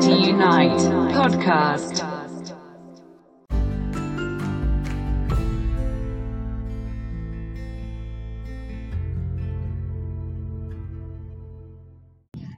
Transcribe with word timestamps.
to 0.00 0.10
Unite 0.10 0.90
podcast. 1.16 2.04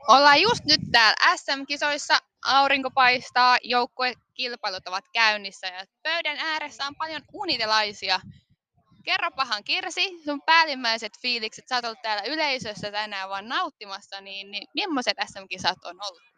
Ollaan 0.09 0.40
just 0.40 0.64
nyt 0.64 0.80
täällä 0.93 1.36
SM-kisoissa, 1.36 2.18
aurinko 2.45 2.90
paistaa, 2.90 3.59
joukkuekilpailut 3.62 4.89
ovat 4.89 5.04
käynnissä 5.12 5.67
ja 5.67 5.84
pöydän 6.03 6.36
ääressä 6.36 6.86
on 6.86 6.95
paljon 6.98 7.23
unitelaisia. 7.32 8.20
Kerropahan 9.04 9.64
Kirsi, 9.64 10.23
sun 10.25 10.43
päällimmäiset 10.46 11.12
fiilikset, 11.23 11.68
sä 11.68 11.75
oot 11.75 11.84
ollut 11.84 12.03
täällä 12.03 12.23
yleisössä 12.23 12.90
tänään 12.90 13.29
vaan 13.29 13.48
nauttimassa, 13.48 14.20
niin, 14.20 14.50
niin 14.50 14.67
millaiset 14.75 15.17
SM-kisat 15.26 15.84
on 15.84 15.96
ollut? 16.11 16.37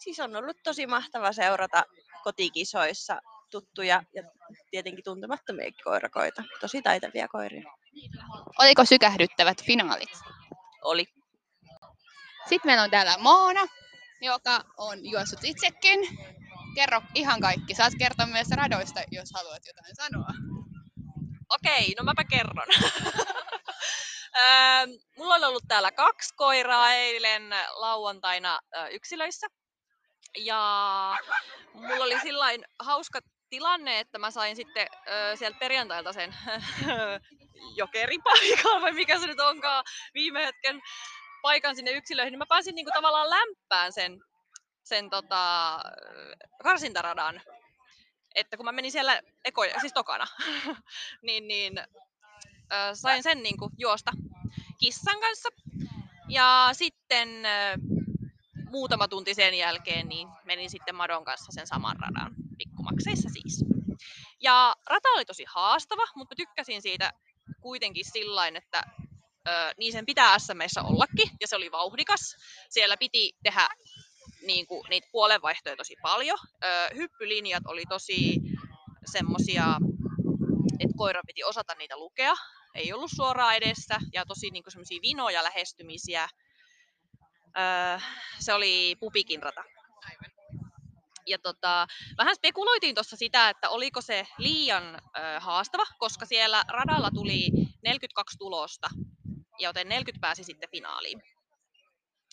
Siis 0.00 0.20
on 0.20 0.36
ollut 0.36 0.56
tosi 0.64 0.86
mahtava 0.86 1.32
seurata 1.32 1.84
kotikisoissa 2.24 3.20
tuttuja 3.50 4.02
ja 4.14 4.22
tietenkin 4.70 5.04
tuntemattomia 5.04 5.70
koirakoita. 5.84 6.42
Tosi 6.60 6.82
taitavia 6.82 7.28
koiria. 7.28 7.72
Oliko 8.58 8.84
sykähdyttävät 8.84 9.64
finaalit? 9.64 10.10
Oli. 10.82 11.04
Sitten 12.48 12.68
meillä 12.68 12.82
on 12.82 12.90
täällä 12.90 13.18
Moona, 13.18 13.66
joka 14.20 14.64
on 14.76 15.06
juossut 15.06 15.44
itsekin. 15.44 16.00
Kerro 16.74 17.02
ihan 17.14 17.40
kaikki. 17.40 17.74
Saat 17.74 17.92
kertoa 17.98 18.26
myös 18.26 18.48
radoista, 18.56 19.00
jos 19.10 19.28
haluat 19.34 19.62
jotain 19.66 19.94
sanoa. 19.96 20.30
Okei, 21.48 21.94
no 21.98 22.04
mäpä 22.04 22.24
kerron. 22.24 22.66
Öö, 24.36 24.86
Mulla 25.18 25.34
on 25.34 25.44
ollut 25.44 25.64
täällä 25.68 25.92
kaksi 25.92 26.34
koiraa 26.36 26.92
eilen 26.92 27.42
lauantaina 27.74 28.60
yksilöissä. 28.90 29.46
Ja 30.38 31.16
mulla 31.74 32.04
oli 32.04 32.20
sillain 32.20 32.64
hauska 32.78 33.20
tilanne, 33.50 34.00
että 34.00 34.18
mä 34.18 34.30
sain 34.30 34.56
sitten 34.56 34.88
ö, 35.08 35.36
sieltä 35.36 35.58
perjantailta 35.58 36.12
sen 36.12 36.34
jokeripaikan, 37.76 38.82
vai 38.82 38.92
mikä 38.92 39.18
se 39.18 39.26
nyt 39.26 39.40
onkaan, 39.40 39.84
viime 40.14 40.46
hetken 40.46 40.80
paikan 41.42 41.76
sinne 41.76 41.90
yksilöihin, 41.90 42.32
niin 42.32 42.38
mä 42.38 42.46
pääsin 42.46 42.74
niinku 42.74 42.90
tavallaan 42.94 43.30
lämpään 43.30 43.92
sen, 43.92 44.20
sen 44.84 45.10
tota, 45.10 45.78
karsintaradan. 46.62 47.42
Että 48.34 48.56
kun 48.56 48.66
mä 48.66 48.72
menin 48.72 48.92
siellä 48.92 49.20
ekoja, 49.44 49.80
siis 49.80 49.92
tokana, 49.92 50.26
niin, 51.26 51.48
niin 51.48 51.78
ö, 52.72 52.94
sain 52.94 53.22
sen 53.22 53.42
niinku 53.42 53.70
juosta 53.78 54.12
kissan 54.80 55.20
kanssa. 55.20 55.48
Ja 56.28 56.68
sitten 56.72 57.28
muutama 58.70 59.08
tunti 59.08 59.34
sen 59.34 59.54
jälkeen 59.54 60.08
niin 60.08 60.28
menin 60.44 60.70
sitten 60.70 60.94
Madon 60.94 61.24
kanssa 61.24 61.52
sen 61.52 61.66
saman 61.66 61.96
radan, 62.00 62.34
pikkumakseissa 62.58 63.28
siis. 63.28 63.64
Ja 64.40 64.74
rata 64.90 65.08
oli 65.08 65.24
tosi 65.24 65.44
haastava, 65.48 66.02
mutta 66.14 66.34
tykkäsin 66.36 66.82
siitä 66.82 67.12
kuitenkin 67.60 68.04
sillain, 68.12 68.56
että 68.56 68.82
ö, 69.48 69.50
niin 69.78 69.92
sen 69.92 70.06
pitää 70.06 70.38
SMissä 70.38 70.82
ollakin, 70.82 71.30
ja 71.40 71.46
se 71.46 71.56
oli 71.56 71.72
vauhdikas. 71.72 72.36
Siellä 72.68 72.96
piti 72.96 73.32
tehdä 73.42 73.68
niin 74.46 74.66
kuin, 74.66 74.86
niitä 74.90 75.08
puolenvaihtoja 75.12 75.76
tosi 75.76 75.96
paljon. 76.02 76.38
Ö, 76.64 76.66
hyppylinjat 76.96 77.62
oli 77.66 77.82
tosi 77.88 78.36
semmosia, 79.12 79.64
että 80.80 80.96
koiran 80.96 81.24
piti 81.26 81.44
osata 81.44 81.74
niitä 81.74 81.96
lukea. 81.96 82.34
Ei 82.74 82.92
ollut 82.92 83.10
suoraan 83.16 83.56
edessä, 83.56 83.98
ja 84.12 84.26
tosi 84.26 84.50
niin 84.50 84.62
kuin, 84.62 84.72
semmosia 84.72 84.98
vinoja 85.02 85.44
lähestymisiä. 85.44 86.28
Öö, 87.58 87.98
se 88.38 88.54
oli 88.54 88.96
pupikin 89.00 89.42
rata. 89.42 89.64
Ja 91.26 91.38
tota, 91.38 91.86
vähän 92.18 92.36
spekuloitiin 92.36 92.94
tuossa 92.94 93.16
sitä, 93.16 93.48
että 93.48 93.70
oliko 93.70 94.00
se 94.00 94.26
liian 94.38 94.94
ö, 94.94 95.40
haastava, 95.40 95.84
koska 95.98 96.26
siellä 96.26 96.64
radalla 96.68 97.10
tuli 97.14 97.50
42 97.82 98.38
tulosta, 98.38 98.88
joten 99.58 99.88
40 99.88 100.20
pääsi 100.20 100.44
sitten 100.44 100.70
finaaliin. 100.70 101.22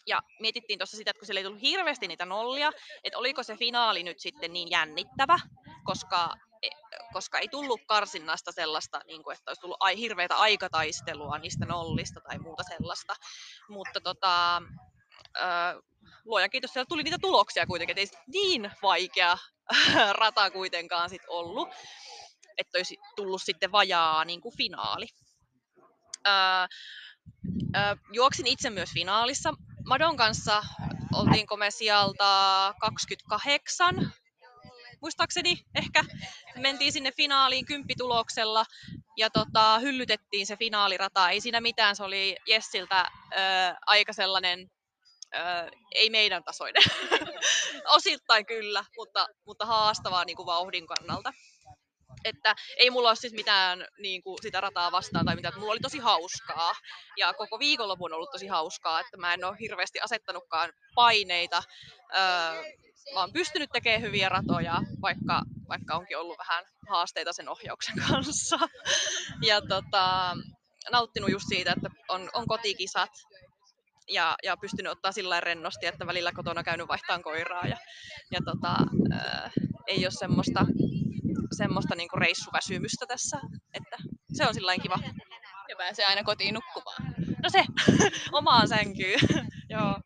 Ja 0.07 0.21
mietittiin 0.39 0.79
tuossa 0.79 0.97
sitä, 0.97 1.11
että 1.11 1.19
kun 1.19 1.25
siellä 1.25 1.39
ei 1.39 1.43
tullut 1.43 1.61
hirveästi 1.61 2.07
niitä 2.07 2.25
nollia, 2.25 2.71
että 3.03 3.19
oliko 3.19 3.43
se 3.43 3.57
finaali 3.57 4.03
nyt 4.03 4.19
sitten 4.19 4.53
niin 4.53 4.69
jännittävä, 4.71 5.39
koska, 5.83 6.33
e, 6.61 6.67
koska 7.13 7.39
ei 7.39 7.47
tullut 7.47 7.81
karsinnasta 7.87 8.51
sellaista, 8.51 9.01
niin 9.07 9.23
kuin, 9.23 9.37
että 9.37 9.49
olisi 9.49 9.61
tullut 9.61 9.77
ai, 9.79 9.97
hirveätä 9.97 10.35
aikataistelua 10.35 11.37
niistä 11.37 11.65
nollista 11.65 12.21
tai 12.21 12.39
muuta 12.39 12.63
sellaista. 12.63 13.15
Mutta 13.69 14.01
tota, 14.01 14.61
luojan 16.25 16.49
kiitos, 16.49 16.73
siellä 16.73 16.85
tuli 16.89 17.03
niitä 17.03 17.17
tuloksia 17.21 17.65
kuitenkin, 17.65 17.97
että 17.97 18.17
ei 18.17 18.21
niin 18.27 18.71
vaikea 18.81 19.37
rata 20.21 20.51
kuitenkaan 20.51 21.09
sit 21.09 21.21
ollut, 21.27 21.69
että 22.57 22.77
olisi 22.77 22.97
tullut 23.15 23.41
sitten 23.41 23.71
vajaa 23.71 24.25
niin 24.25 24.41
kuin 24.41 24.57
finaali. 24.57 25.07
Öö, 26.27 26.33
öö, 27.75 27.95
juoksin 28.11 28.47
itse 28.47 28.69
myös 28.69 28.89
finaalissa. 28.93 29.53
Madon 29.85 30.17
kanssa 30.17 30.63
oltiinko 31.13 31.57
me 31.57 31.71
sieltä 31.71 32.73
28, 32.79 34.13
muistaakseni 35.01 35.59
ehkä. 35.75 36.03
Mentiin 36.55 36.93
sinne 36.93 37.11
finaaliin 37.11 37.65
kymppituloksella 37.65 38.65
ja 39.17 39.29
tota, 39.29 39.79
hyllytettiin 39.79 40.47
se 40.47 40.57
finaalirata. 40.57 41.29
Ei 41.29 41.41
siinä 41.41 41.61
mitään, 41.61 41.95
se 41.95 42.03
oli 42.03 42.37
Jessiltä 42.47 43.05
ö, 43.31 43.37
aika 43.85 44.13
sellainen 44.13 44.69
ö, 45.35 45.71
ei 45.91 46.09
meidän 46.09 46.43
tasoinen. 46.43 46.83
Osittain 47.97 48.45
kyllä, 48.45 48.85
mutta, 48.97 49.27
mutta 49.45 49.65
haastavaa 49.65 50.25
niin 50.25 50.35
kuin 50.35 50.45
vauhdin 50.45 50.87
kannalta. 50.87 51.33
Että 52.23 52.55
ei 52.77 52.89
mulla 52.89 53.07
ole 53.07 53.15
siis 53.15 53.33
mitään 53.33 53.87
niin 53.99 54.23
kuin 54.23 54.37
sitä 54.41 54.61
rataa 54.61 54.91
vastaan 54.91 55.25
tai 55.25 55.35
mitään, 55.35 55.59
mulla 55.59 55.71
oli 55.71 55.79
tosi 55.79 55.99
hauskaa. 55.99 56.73
Ja 57.17 57.33
koko 57.33 57.59
viikonloppu 57.59 58.05
on 58.05 58.13
ollut 58.13 58.31
tosi 58.31 58.47
hauskaa, 58.47 58.99
että 58.99 59.17
mä 59.17 59.33
en 59.33 59.45
ole 59.45 59.57
hirveästi 59.59 59.99
asettanutkaan 59.99 60.73
paineita. 60.95 61.63
Öö, 62.15 62.63
mä 63.13 63.19
oon 63.19 63.33
pystynyt 63.33 63.69
tekemään 63.73 64.01
hyviä 64.01 64.29
ratoja, 64.29 64.81
vaikka, 65.01 65.41
vaikka 65.69 65.95
onkin 65.95 66.17
ollut 66.17 66.37
vähän 66.37 66.65
haasteita 66.89 67.33
sen 67.33 67.49
ohjauksen 67.49 67.95
kanssa. 68.09 68.59
Ja 69.41 69.61
tota, 69.61 70.35
nauttinut 70.91 71.29
just 71.29 71.45
siitä, 71.49 71.71
että 71.77 71.89
on, 72.09 72.29
on 72.33 72.47
kotikisat 72.47 73.11
ja, 74.09 74.35
ja 74.43 74.57
pystynyt 74.57 74.91
ottaa 74.91 75.11
sillä 75.11 75.29
lailla 75.29 75.45
rennosti, 75.45 75.85
että 75.85 76.07
välillä 76.07 76.31
kotona 76.31 76.63
käynyt 76.63 76.87
vaihtaan 76.87 77.23
koiraa 77.23 77.67
ja, 77.67 77.77
ja 78.31 78.39
tota, 78.45 78.77
ää, 79.11 79.51
ei 79.87 80.05
ole 80.05 80.11
semmoista, 80.11 80.65
semmoista 81.57 81.95
niinku 81.95 82.15
reissuväsymystä 82.15 83.05
tässä, 83.05 83.39
että 83.73 83.97
se 84.33 84.47
on 84.47 84.53
sillä 84.53 84.75
kiva. 84.77 84.99
Ja 85.69 85.75
pääsee 85.77 86.05
aina 86.05 86.23
kotiin 86.23 86.53
nukkumaan. 86.53 87.15
No 87.43 87.49
se, 87.49 87.65
omaan 88.39 88.67
sänkyyn. 88.67 89.19
Joo. 89.73 89.99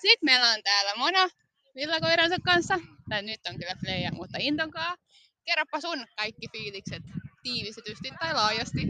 Sitten 0.00 0.26
meillä 0.26 0.50
on 0.50 0.62
täällä 0.64 0.92
Mona 0.96 1.28
villakoiransa 1.74 2.36
kanssa. 2.44 2.78
Tai 3.08 3.22
nyt 3.22 3.40
on 3.48 3.58
kyllä 3.58 3.74
Fleja, 3.80 4.12
mutta 4.12 4.38
Intonkaa. 4.40 4.96
Kerropa 5.44 5.80
sun 5.80 6.06
kaikki 6.16 6.48
fiilikset 6.52 7.02
tiivistetysti 7.42 8.08
tai 8.20 8.34
laajasti. 8.34 8.80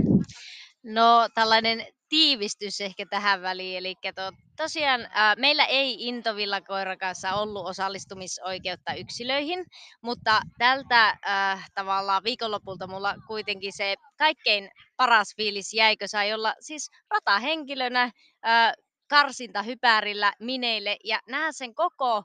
No 0.84 1.28
tällainen 1.34 1.86
tiivistys 2.14 2.80
ehkä 2.80 3.06
tähän 3.10 3.42
väliin. 3.42 3.78
Eli 3.78 3.94
to, 4.14 4.32
tosiaan 4.56 5.08
ää, 5.10 5.34
meillä 5.36 5.64
ei 5.64 5.96
Intovillakoiran 5.98 6.98
kanssa 6.98 7.34
ollut 7.34 7.66
osallistumisoikeutta 7.66 8.94
yksilöihin, 8.94 9.64
mutta 10.02 10.40
tältä 10.58 11.18
ää, 11.22 11.64
tavallaan 11.74 12.24
viikonlopulta 12.24 12.86
mulla 12.86 13.14
kuitenkin 13.26 13.72
se 13.72 13.94
kaikkein 14.18 14.70
paras 14.96 15.34
fiilis 15.36 15.74
jäi, 15.74 15.96
kun 15.96 16.08
sai 16.08 16.32
olla 16.32 16.54
siis 16.60 16.90
ratahenkilönä 17.10 18.10
ää, 18.42 18.74
karsintahypärillä 19.08 20.32
mineille 20.40 20.96
ja 21.04 21.20
nähdä 21.28 21.52
sen 21.52 21.74
koko 21.74 22.22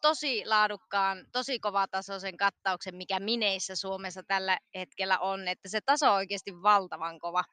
tosi 0.00 0.46
laadukkaan, 0.46 1.26
tosi 1.32 1.58
kovatasoisen 1.58 2.36
kattauksen, 2.36 2.96
mikä 2.96 3.20
Mineissä 3.20 3.76
Suomessa 3.76 4.22
tällä 4.22 4.58
hetkellä 4.74 5.18
on, 5.18 5.48
että 5.48 5.68
se 5.68 5.80
taso 5.80 6.06
on 6.06 6.14
oikeasti 6.14 6.62
valtavan 6.62 7.18
kova. 7.18 7.44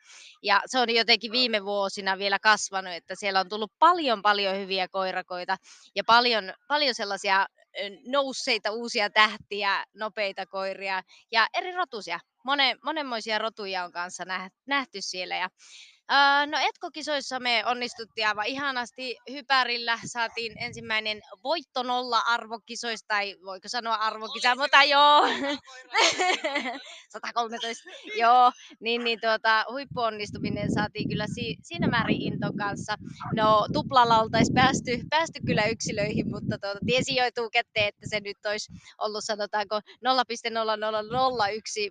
Ja 0.44 0.62
se 0.66 0.80
on 0.80 0.96
jotenkin 0.96 1.32
viime 1.32 1.66
vuosina 1.66 2.18
vielä 2.18 2.40
kasvanut, 2.40 2.94
että 2.94 3.16
siellä 3.18 3.40
on 3.40 3.50
tullut 3.50 3.72
paljon 3.80 4.22
paljon 4.22 4.58
hyviä 4.58 4.88
koirakoita 4.88 5.58
ja 5.96 6.04
paljon, 6.04 6.54
paljon 6.68 6.96
sellaisia 6.96 7.46
nousseita 8.08 8.72
uusia 8.72 9.10
tähtiä, 9.10 9.86
nopeita 9.94 10.46
koiria 10.46 11.02
ja 11.32 11.48
eri 11.54 11.72
rotusia. 11.72 12.20
Monen, 12.46 12.78
monenmoisia 12.84 13.38
rotuja 13.38 13.84
on 13.84 13.92
kanssa 13.92 14.24
näh- 14.24 14.50
nähty 14.68 15.02
siellä 15.02 15.36
ja 15.36 15.50
Öö, 16.12 16.46
no 16.46 16.58
etkokisoissa 16.70 17.40
me 17.40 17.64
onnistuttiin 17.66 18.28
aivan 18.28 18.46
ihanasti 18.46 19.18
hypärillä. 19.32 20.00
Saatiin 20.06 20.54
ensimmäinen 20.64 21.22
voitto 21.44 21.84
nolla 21.84 22.20
arvokisoista, 22.20 23.08
tai 23.08 23.36
voiko 23.46 23.68
sanoa 23.68 23.96
arvokisa, 23.96 24.56
mutta 24.56 24.84
joo. 24.84 25.28
113, 27.10 27.90
joo. 28.22 28.52
Niin, 28.80 29.04
niin 29.04 29.20
tuota, 29.22 29.66
huippuonnistuminen 29.72 30.74
saatiin 30.74 31.10
kyllä 31.10 31.26
si- 31.36 31.58
siinä 31.62 31.88
määrin 31.88 32.22
Inton 32.22 32.58
kanssa. 32.58 32.96
No 33.36 33.68
tuplalla 33.74 34.20
oltaisiin 34.20 34.56
päästy, 34.56 35.00
päästy 35.10 35.40
kyllä 35.46 35.66
yksilöihin, 35.66 36.30
mutta 36.30 36.58
tuota, 36.62 36.80
tiesi 36.86 37.16
jo 37.16 37.26
etukäteen, 37.26 37.88
että 37.88 38.06
se 38.10 38.20
nyt 38.20 38.38
olisi 38.46 38.72
ollut 38.98 39.24
sanotaanko 39.24 39.76
0,0001 39.76 39.82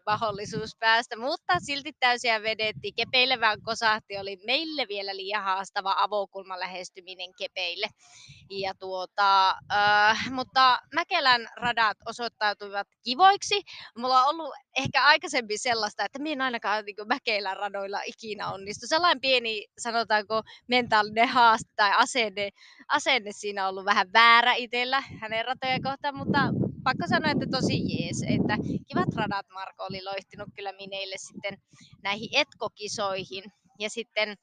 mahdollisuus 0.07 0.71
päästä, 0.79 1.17
mutta 1.17 1.55
silti 1.61 1.93
täysiä 2.01 2.43
vedettiin. 2.43 2.95
Kepeille 2.95 3.41
vaan 3.41 3.63
kosahti, 4.05 4.19
oli 4.19 4.39
meille 4.47 4.87
vielä 4.89 5.17
liian 5.17 5.45
haastava 5.45 5.95
avokulma 5.99 6.61
lähestyminen 6.61 7.35
kepeille. 7.39 7.87
Ja 8.51 8.75
tuota, 8.75 9.51
äh, 9.73 10.31
mutta 10.31 10.79
Mäkelän 10.95 11.49
radat 11.57 11.97
osoittautuivat 12.07 12.87
kivoiksi. 13.05 13.63
Mulla 13.99 14.25
on 14.25 14.31
ollut 14.31 14.55
ehkä 14.77 15.05
aikaisemmin 15.05 15.59
sellaista, 15.59 16.05
että 16.05 16.19
minä 16.19 16.33
en 16.33 16.41
ainakaan 16.41 16.85
niin 16.85 17.09
Mäkelän 17.09 17.57
radoilla 17.57 18.01
ikinä 18.07 18.51
onnistu. 18.51 18.87
Sellainen 18.87 19.21
pieni, 19.21 19.67
sanotaanko, 19.79 20.43
mentaalinen 20.69 21.29
haaste 21.29 21.71
tai 21.77 21.93
asenne, 21.97 22.51
asenne 22.89 23.33
siinä 23.33 23.65
on 23.65 23.71
ollut 23.71 23.85
vähän 23.85 24.13
väärä 24.13 24.55
itsellä 24.55 25.03
hänen 25.21 25.45
ratoja 25.45 25.81
kohtaan, 25.83 26.17
mutta 26.17 26.39
pakko 26.85 27.05
sanoa, 27.09 27.31
että 27.31 27.47
tosi 27.51 27.77
jees. 27.89 28.23
Että 28.23 28.57
kivat 28.89 29.15
radat 29.17 29.47
Marko 29.53 29.85
oli 29.85 30.03
loihtinut 30.03 30.49
kyllä 30.57 30.73
mineille 30.73 31.15
sitten 31.19 31.59
näihin 32.03 32.29
etkokisoihin. 32.33 33.45
Ja 33.79 33.91
sitten 33.91 34.37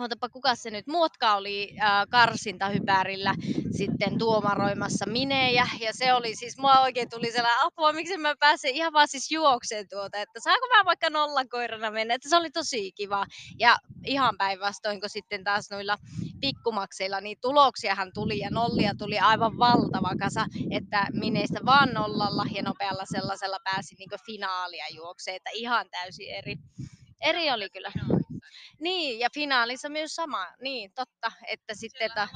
Ootapa, 0.00 0.28
kuka 0.28 0.54
se 0.54 0.70
nyt, 0.70 0.86
Muotka 0.86 1.34
oli 1.34 1.76
äh, 1.82 1.90
karsintahypärillä 2.10 3.34
sitten 3.76 4.18
tuomaroimassa 4.18 5.06
minejä, 5.06 5.66
ja 5.80 5.90
se 5.92 6.14
oli 6.14 6.36
siis, 6.36 6.58
mua 6.58 6.80
oikein 6.80 7.10
tuli 7.10 7.32
sellainen 7.32 7.66
apua, 7.66 7.92
miksi 7.92 8.16
mä 8.16 8.34
pääsen 8.40 8.74
ihan 8.74 8.92
vaan 8.92 9.08
siis 9.08 9.30
juokseen 9.30 9.88
tuota, 9.88 10.18
että 10.18 10.40
saako 10.40 10.66
mä 10.66 10.84
vaikka 10.84 11.10
nollakoirana 11.10 11.90
mennä, 11.90 12.14
että 12.14 12.28
se 12.28 12.36
oli 12.36 12.50
tosi 12.50 12.92
kiva, 12.92 13.26
ja 13.58 13.76
ihan 14.06 14.34
päinvastoin, 14.38 15.00
kun 15.00 15.10
sitten 15.10 15.44
taas 15.44 15.70
noilla 15.70 15.98
pikkumakseilla, 16.40 17.20
niin 17.20 17.38
tuloksiahan 17.40 18.10
tuli, 18.14 18.38
ja 18.38 18.50
nollia 18.50 18.92
tuli 18.98 19.18
aivan 19.18 19.58
valtava 19.58 20.10
kasa, 20.18 20.46
että 20.70 21.06
mineistä 21.12 21.60
vaan 21.66 21.94
nollalla 21.94 22.44
ja 22.54 22.62
nopealla 22.62 23.04
sellaisella 23.04 23.58
pääsi 23.64 23.94
niin 23.98 24.20
finaalia 24.26 24.86
juokseen, 24.94 25.36
että 25.36 25.50
ihan 25.54 25.86
täysin 25.90 26.34
eri, 26.34 26.56
eri 27.20 27.50
oli 27.50 27.70
kyllä. 27.70 27.92
Niin, 28.80 29.18
ja 29.18 29.28
finaalissa 29.34 29.88
myös 29.88 30.14
sama. 30.14 30.46
Niin, 30.60 30.92
totta. 30.94 31.32
Että 31.48 31.74
sitten... 31.74 32.10
Ta... 32.14 32.28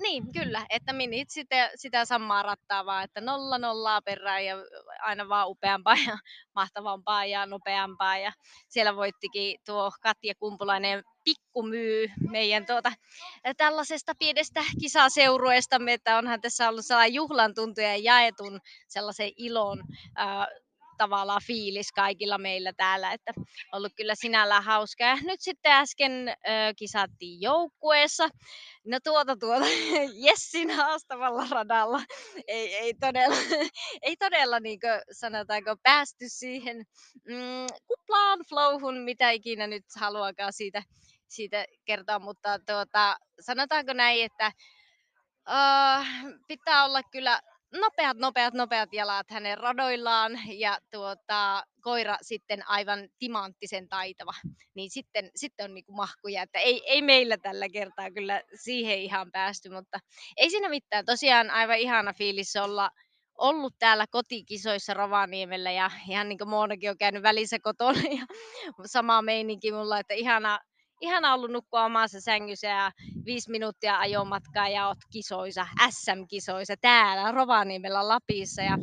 Niin, 0.00 0.32
kyllä, 0.32 0.66
että 0.70 0.92
minit 0.92 1.30
sitä, 1.30 1.70
sitä 1.74 2.04
samaa 2.04 2.42
rattaa 2.42 2.86
vaan, 2.86 3.04
että 3.04 3.20
nolla 3.20 3.58
nollaa 3.58 4.02
perään 4.02 4.44
ja 4.44 4.56
aina 4.98 5.28
vaan 5.28 5.48
upeampaa 5.48 5.94
ja 6.06 6.18
mahtavampaa 6.56 7.24
ja 7.24 7.46
nopeampaa. 7.46 8.18
Ja 8.18 8.32
siellä 8.68 8.96
voittikin 8.96 9.58
tuo 9.66 9.90
Katja 10.02 10.34
Kumpulainen 10.38 11.04
pikkumyy 11.24 12.08
meidän 12.30 12.66
tuota, 12.66 12.92
tällaisesta 13.56 14.12
pienestä 14.18 14.60
kisaseurueestamme, 14.80 15.92
että 15.92 16.18
onhan 16.18 16.40
tässä 16.40 16.68
ollut 16.68 16.86
sellainen 16.86 17.14
juhlan 17.14 17.54
tuntu 17.54 17.80
ja 17.80 17.96
jaetun 17.96 18.60
sellaisen 18.88 19.30
ilon 19.36 19.82
ää, 20.16 20.48
tavallaan 21.00 21.40
fiilis 21.46 21.92
kaikilla 21.92 22.38
meillä 22.38 22.72
täällä, 22.76 23.12
että 23.12 23.32
ollut 23.72 23.92
kyllä 23.96 24.14
sinällään 24.14 24.64
hauskaa. 24.64 25.08
Ja 25.08 25.16
nyt 25.22 25.40
sitten 25.40 25.72
äsken 25.72 26.28
ö, 26.28 26.32
kisattiin 26.76 27.40
joukkueessa. 27.40 28.28
No 28.86 28.98
tuota 29.04 29.36
tuota, 29.36 29.66
Jessin 30.26 30.70
haastavalla 30.70 31.46
radalla. 31.50 32.00
Ei, 32.46 32.74
ei 32.76 32.94
todella, 32.94 33.36
ei 34.06 34.16
todella 34.16 34.60
niin 34.60 34.80
kuin, 34.80 35.00
sanotaanko 35.12 35.76
päästy 35.82 36.24
siihen 36.28 36.76
mm, 37.28 37.66
kuplaan, 37.86 38.38
flowhun, 38.48 38.98
mitä 38.98 39.30
ikinä 39.30 39.66
nyt 39.66 39.84
haluakaan 39.96 40.52
siitä, 40.52 40.82
siitä 41.28 41.64
kertoa, 41.84 42.18
mutta 42.18 42.58
tuota, 42.66 43.16
sanotaanko 43.40 43.92
näin, 43.92 44.24
että 44.24 44.52
Uh, 45.48 46.06
pitää 46.48 46.84
olla 46.84 47.02
kyllä 47.02 47.40
nopeat, 47.72 48.16
nopeat, 48.16 48.54
nopeat 48.54 48.92
jalat 48.92 49.30
hänen 49.30 49.58
radoillaan 49.58 50.32
ja 50.58 50.78
tuota, 50.90 51.62
koira 51.80 52.16
sitten 52.22 52.68
aivan 52.68 53.08
timanttisen 53.18 53.88
taitava. 53.88 54.32
Niin 54.74 54.90
sitten, 54.90 55.30
sitten 55.36 55.64
on 55.64 55.74
niinku 55.74 55.92
mahkuja, 55.92 56.42
että 56.42 56.58
ei, 56.58 56.82
ei 56.86 57.02
meillä 57.02 57.38
tällä 57.38 57.68
kertaa 57.68 58.10
kyllä 58.10 58.42
siihen 58.54 58.98
ihan 58.98 59.30
päästy, 59.32 59.70
mutta 59.70 59.98
ei 60.36 60.50
siinä 60.50 60.68
mitään. 60.68 61.04
Tosiaan 61.04 61.50
aivan 61.50 61.78
ihana 61.78 62.12
fiilis 62.12 62.56
olla 62.56 62.90
ollut 63.38 63.74
täällä 63.78 64.06
kotikisoissa 64.10 64.94
Rovaniemellä 64.94 65.70
ja 65.70 65.90
ihan 66.08 66.28
niin 66.28 66.38
kuin 66.38 66.48
Moonakin 66.48 66.90
on 66.90 66.98
käynyt 66.98 67.22
välissä 67.22 67.58
kotona 67.62 68.00
ja 68.00 68.26
sama 68.86 69.22
meininki 69.22 69.72
mulla, 69.72 69.98
että 69.98 70.14
ihana, 70.14 70.58
ihana 71.00 71.34
ollut 71.34 71.50
nukkua 71.50 71.84
omassa 71.84 72.20
sängyssä 72.20 72.66
ja 72.66 72.92
viisi 73.24 73.50
minuuttia 73.50 73.98
ajomatkaa 73.98 74.68
ja 74.68 74.88
oot 74.88 74.98
kisoissa, 75.12 75.66
SM-kisoissa 75.90 76.74
täällä 76.80 77.32
Rovaniemellä 77.32 78.08
Lapissa. 78.08 78.62
Ja 78.62 78.78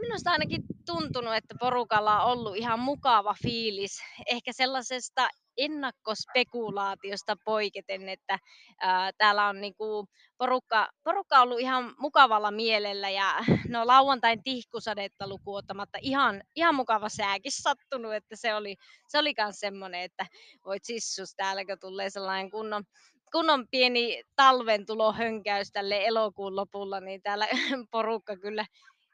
minusta 0.00 0.30
ainakin 0.30 0.62
tuntunut, 0.86 1.34
että 1.34 1.54
porukalla 1.60 2.22
on 2.24 2.32
ollut 2.32 2.56
ihan 2.56 2.78
mukava 2.78 3.34
fiilis. 3.42 4.02
Ehkä 4.26 4.52
sellaisesta 4.52 5.28
ennakkospekulaatiosta 5.56 7.36
poiketen, 7.44 8.08
että 8.08 8.38
ää, 8.80 9.10
täällä 9.18 9.46
on 9.46 9.60
niinku 9.60 10.06
porukka, 10.38 10.88
porukka 11.04 11.40
ollut 11.40 11.60
ihan 11.60 11.94
mukavalla 11.98 12.50
mielellä 12.50 13.10
ja 13.10 13.34
no 13.68 13.86
lauantain 13.86 14.42
tihkusadetta 14.42 15.28
lukuottamatta 15.28 15.98
ihan, 16.02 16.42
ihan 16.54 16.74
mukava 16.74 17.08
sääkin 17.08 17.52
sattunut, 17.52 18.14
että 18.14 18.36
se 18.36 18.54
oli, 18.54 18.76
se 19.08 19.18
oli 19.18 19.34
myös 19.38 19.60
semmoinen, 19.60 20.00
että 20.00 20.26
voit 20.64 20.84
sissus 20.84 21.34
täällä, 21.36 21.64
kun 21.64 21.78
tulee 21.80 22.10
sellainen 22.10 22.50
kunnon, 22.50 22.84
kunnon 23.32 23.66
pieni 23.70 24.22
talven 24.36 24.86
tulohönkäys 24.86 25.72
tälle 25.72 26.06
elokuun 26.06 26.56
lopulla, 26.56 27.00
niin 27.00 27.22
täällä 27.22 27.48
porukka 27.92 28.36
kyllä 28.36 28.66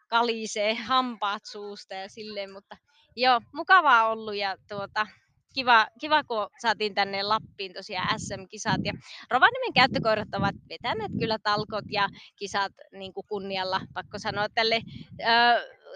kalisee 0.09 0.75
hampaat 0.75 1.43
suusta 1.44 1.94
ja 1.94 2.09
silleen, 2.09 2.53
mutta 2.53 2.77
joo, 3.17 3.41
mukavaa 3.55 4.09
ollut 4.11 4.35
ja 4.35 4.56
tuota, 4.69 5.06
kiva, 5.52 5.87
kiva, 6.00 6.25
kun 6.25 6.49
saatiin 6.60 6.94
tänne 6.94 7.22
Lappiin 7.22 7.72
tosiaan 7.72 8.20
SM-kisat. 8.20 8.81
Ja 8.84 8.93
Rovaniemen 9.31 9.72
käyttökoirat 9.72 10.34
ovat 10.34 10.54
vetäneet 10.69 11.12
kyllä 11.20 11.38
talkot 11.43 11.84
ja 11.90 12.08
kisat 12.37 12.72
niin 12.93 13.12
kuin 13.12 13.26
kunnialla, 13.28 13.81
pakko 13.94 14.19
sanoa 14.19 14.46
tälle 14.54 14.82
ö, 15.20 15.25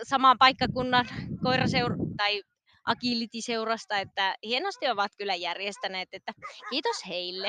samaan 0.02 0.38
paikkakunnan 0.38 1.06
koiraseura 1.42 1.96
tai 2.16 2.42
agility-seurasta, 2.86 3.98
että 3.98 4.34
hienosti 4.42 4.88
ovat 4.88 5.12
kyllä 5.18 5.34
järjestäneet, 5.34 6.08
että 6.12 6.32
kiitos 6.70 7.06
heille. 7.08 7.48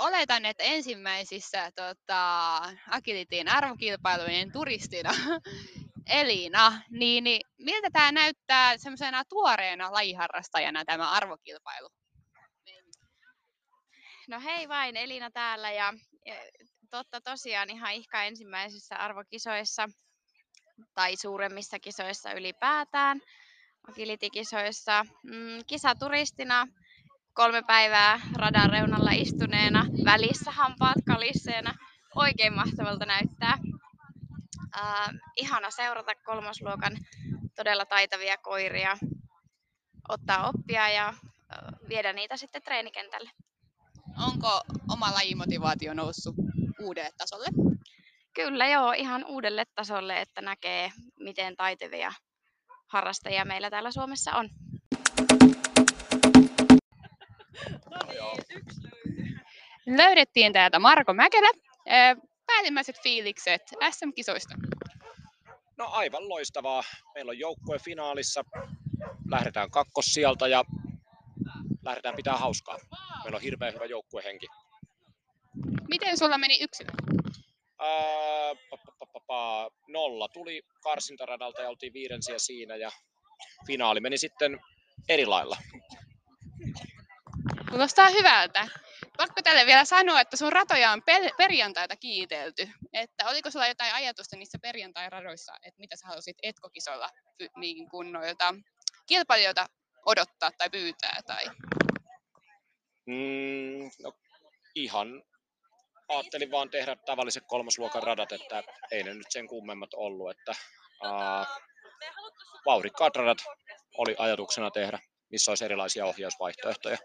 Oletan, 0.00 0.44
että 0.44 0.64
ensimmäisissä 0.64 1.70
tota, 1.76 2.56
Agilityin 2.90 3.48
arvokilpailujen 3.48 4.52
turistina 4.52 5.10
Elina, 6.06 6.82
niin, 6.90 7.24
niin 7.24 7.40
miltä 7.58 7.88
tämä 7.92 8.12
näyttää 8.12 8.78
semmoisena 8.78 9.24
tuoreena 9.24 9.92
lajiharrastajana 9.92 10.84
tämä 10.84 11.10
arvokilpailu? 11.10 11.88
No 14.28 14.40
hei 14.40 14.68
vain, 14.68 14.96
Elina 14.96 15.30
täällä 15.30 15.70
ja, 15.72 15.92
ja 16.26 16.34
totta 16.90 17.20
tosiaan 17.20 17.70
ihan 17.70 17.92
ihka 17.92 18.22
ensimmäisissä 18.22 18.96
arvokisoissa 18.96 19.88
tai 20.94 21.16
suuremmissa 21.16 21.78
kisoissa 21.78 22.32
ylipäätään, 22.32 23.20
agility-kisoissa. 23.88 25.04
Mm, 25.22 25.64
kisaturistina 25.66 26.66
kolme 27.34 27.62
päivää 27.62 28.20
radan 28.36 28.70
reunalla 28.70 29.10
istuneena, 29.10 29.86
välissä 30.04 30.50
hampaat 30.50 30.98
kalisseena. 31.06 31.74
Oikein 32.14 32.52
mahtavalta 32.52 33.06
näyttää. 33.06 33.58
Uh, 34.80 35.14
ihana 35.36 35.70
seurata 35.70 36.14
kolmosluokan 36.24 36.96
todella 37.56 37.86
taitavia 37.86 38.36
koiria, 38.36 38.96
ottaa 40.08 40.48
oppia 40.48 40.88
ja 40.88 41.08
uh, 41.08 41.88
viedä 41.88 42.12
niitä 42.12 42.36
sitten 42.36 42.62
treenikentälle. 42.62 43.30
Onko 44.26 44.60
oma 44.92 45.14
lajimotivaatio 45.14 45.94
noussut 45.94 46.34
uudelle 46.80 47.10
tasolle? 47.18 47.46
Kyllä 48.34 48.66
joo, 48.66 48.92
ihan 48.92 49.24
uudelle 49.24 49.64
tasolle, 49.74 50.20
että 50.20 50.40
näkee 50.40 50.90
miten 51.18 51.56
taitavia 51.56 52.12
harrastajia 52.86 53.44
meillä 53.44 53.70
täällä 53.70 53.90
Suomessa 53.90 54.32
on. 54.32 54.48
No 57.90 57.98
niin, 58.08 58.44
yksi 58.56 58.80
Löydettiin 59.86 60.52
täältä 60.52 60.78
Marko 60.78 61.14
Mäkelä 61.14 61.48
päällimmäiset 62.46 63.02
fiilikset 63.02 63.62
SM-kisoista? 63.90 64.54
No 65.78 65.88
aivan 65.90 66.28
loistavaa. 66.28 66.82
Meillä 67.14 67.30
on 67.30 67.38
joukkue 67.38 67.78
finaalissa. 67.78 68.44
Lähdetään 69.30 69.70
kakkossieltä 69.70 70.48
ja 70.48 70.64
lähdetään 71.84 72.16
pitää 72.16 72.36
hauskaa. 72.36 72.78
Meillä 73.24 73.36
on 73.36 73.42
hirveän 73.42 73.74
hyvä 73.74 73.84
joukkuehenki. 73.84 74.46
Miten 75.88 76.18
sulla 76.18 76.38
meni 76.38 76.58
yksilö? 76.62 76.88
Ää, 77.78 78.54
pa, 78.70 78.76
pa, 78.76 78.92
pa, 78.98 79.06
pa, 79.06 79.20
pa, 79.26 79.70
nolla 79.88 80.28
tuli 80.28 80.62
karsintaradalta 80.82 81.62
ja 81.62 81.68
oltiin 81.68 81.92
viidensiä 81.92 82.38
siinä 82.38 82.76
ja 82.76 82.90
finaali 83.66 84.00
meni 84.00 84.18
sitten 84.18 84.60
eri 85.08 85.26
lailla. 85.26 85.56
Kuulostaa 87.70 88.10
hyvältä. 88.10 88.68
Pakko 89.16 89.42
tälle 89.42 89.66
vielä 89.66 89.84
sanoa, 89.84 90.20
että 90.20 90.36
sun 90.36 90.52
ratoja 90.52 90.90
on 90.90 91.02
pel- 91.02 91.34
perjantaita 91.36 91.96
kiitelty. 91.96 92.68
Että 92.92 93.28
oliko 93.28 93.50
sulla 93.50 93.66
jotain 93.66 93.94
ajatusta 93.94 94.36
niissä 94.36 94.58
perjantai-radoissa, 94.62 95.52
että 95.62 95.80
mitä 95.80 95.96
sä 95.96 96.06
haluaisit 96.06 96.36
etkokisoilla 96.42 97.08
py- 97.42 97.50
niin 97.56 97.90
kun 97.90 98.12
noilta 98.12 98.54
kilpailijoilta 99.06 99.66
odottaa 100.06 100.50
tai 100.58 100.70
pyytää? 100.70 101.20
Tai... 101.26 101.44
Mm, 103.06 103.90
no, 104.02 104.12
ihan 104.74 105.22
ajattelin 106.08 106.50
vaan 106.50 106.70
tehdä 106.70 106.96
tavalliset 106.96 107.44
kolmosluokan 107.46 108.02
radat, 108.02 108.32
että 108.32 108.62
ei 108.90 109.02
ne 109.02 109.14
nyt 109.14 109.26
sen 109.30 109.48
kummemmat 109.48 109.94
ollut, 109.94 110.30
että 110.30 110.54
ää, 111.02 111.46
vauhdikkaat 112.66 113.16
radat 113.16 113.38
oli 113.98 114.14
ajatuksena 114.18 114.70
tehdä, 114.70 114.98
missä 115.30 115.50
olisi 115.50 115.64
erilaisia 115.64 116.06
ohjausvaihtoehtoja. 116.06 116.98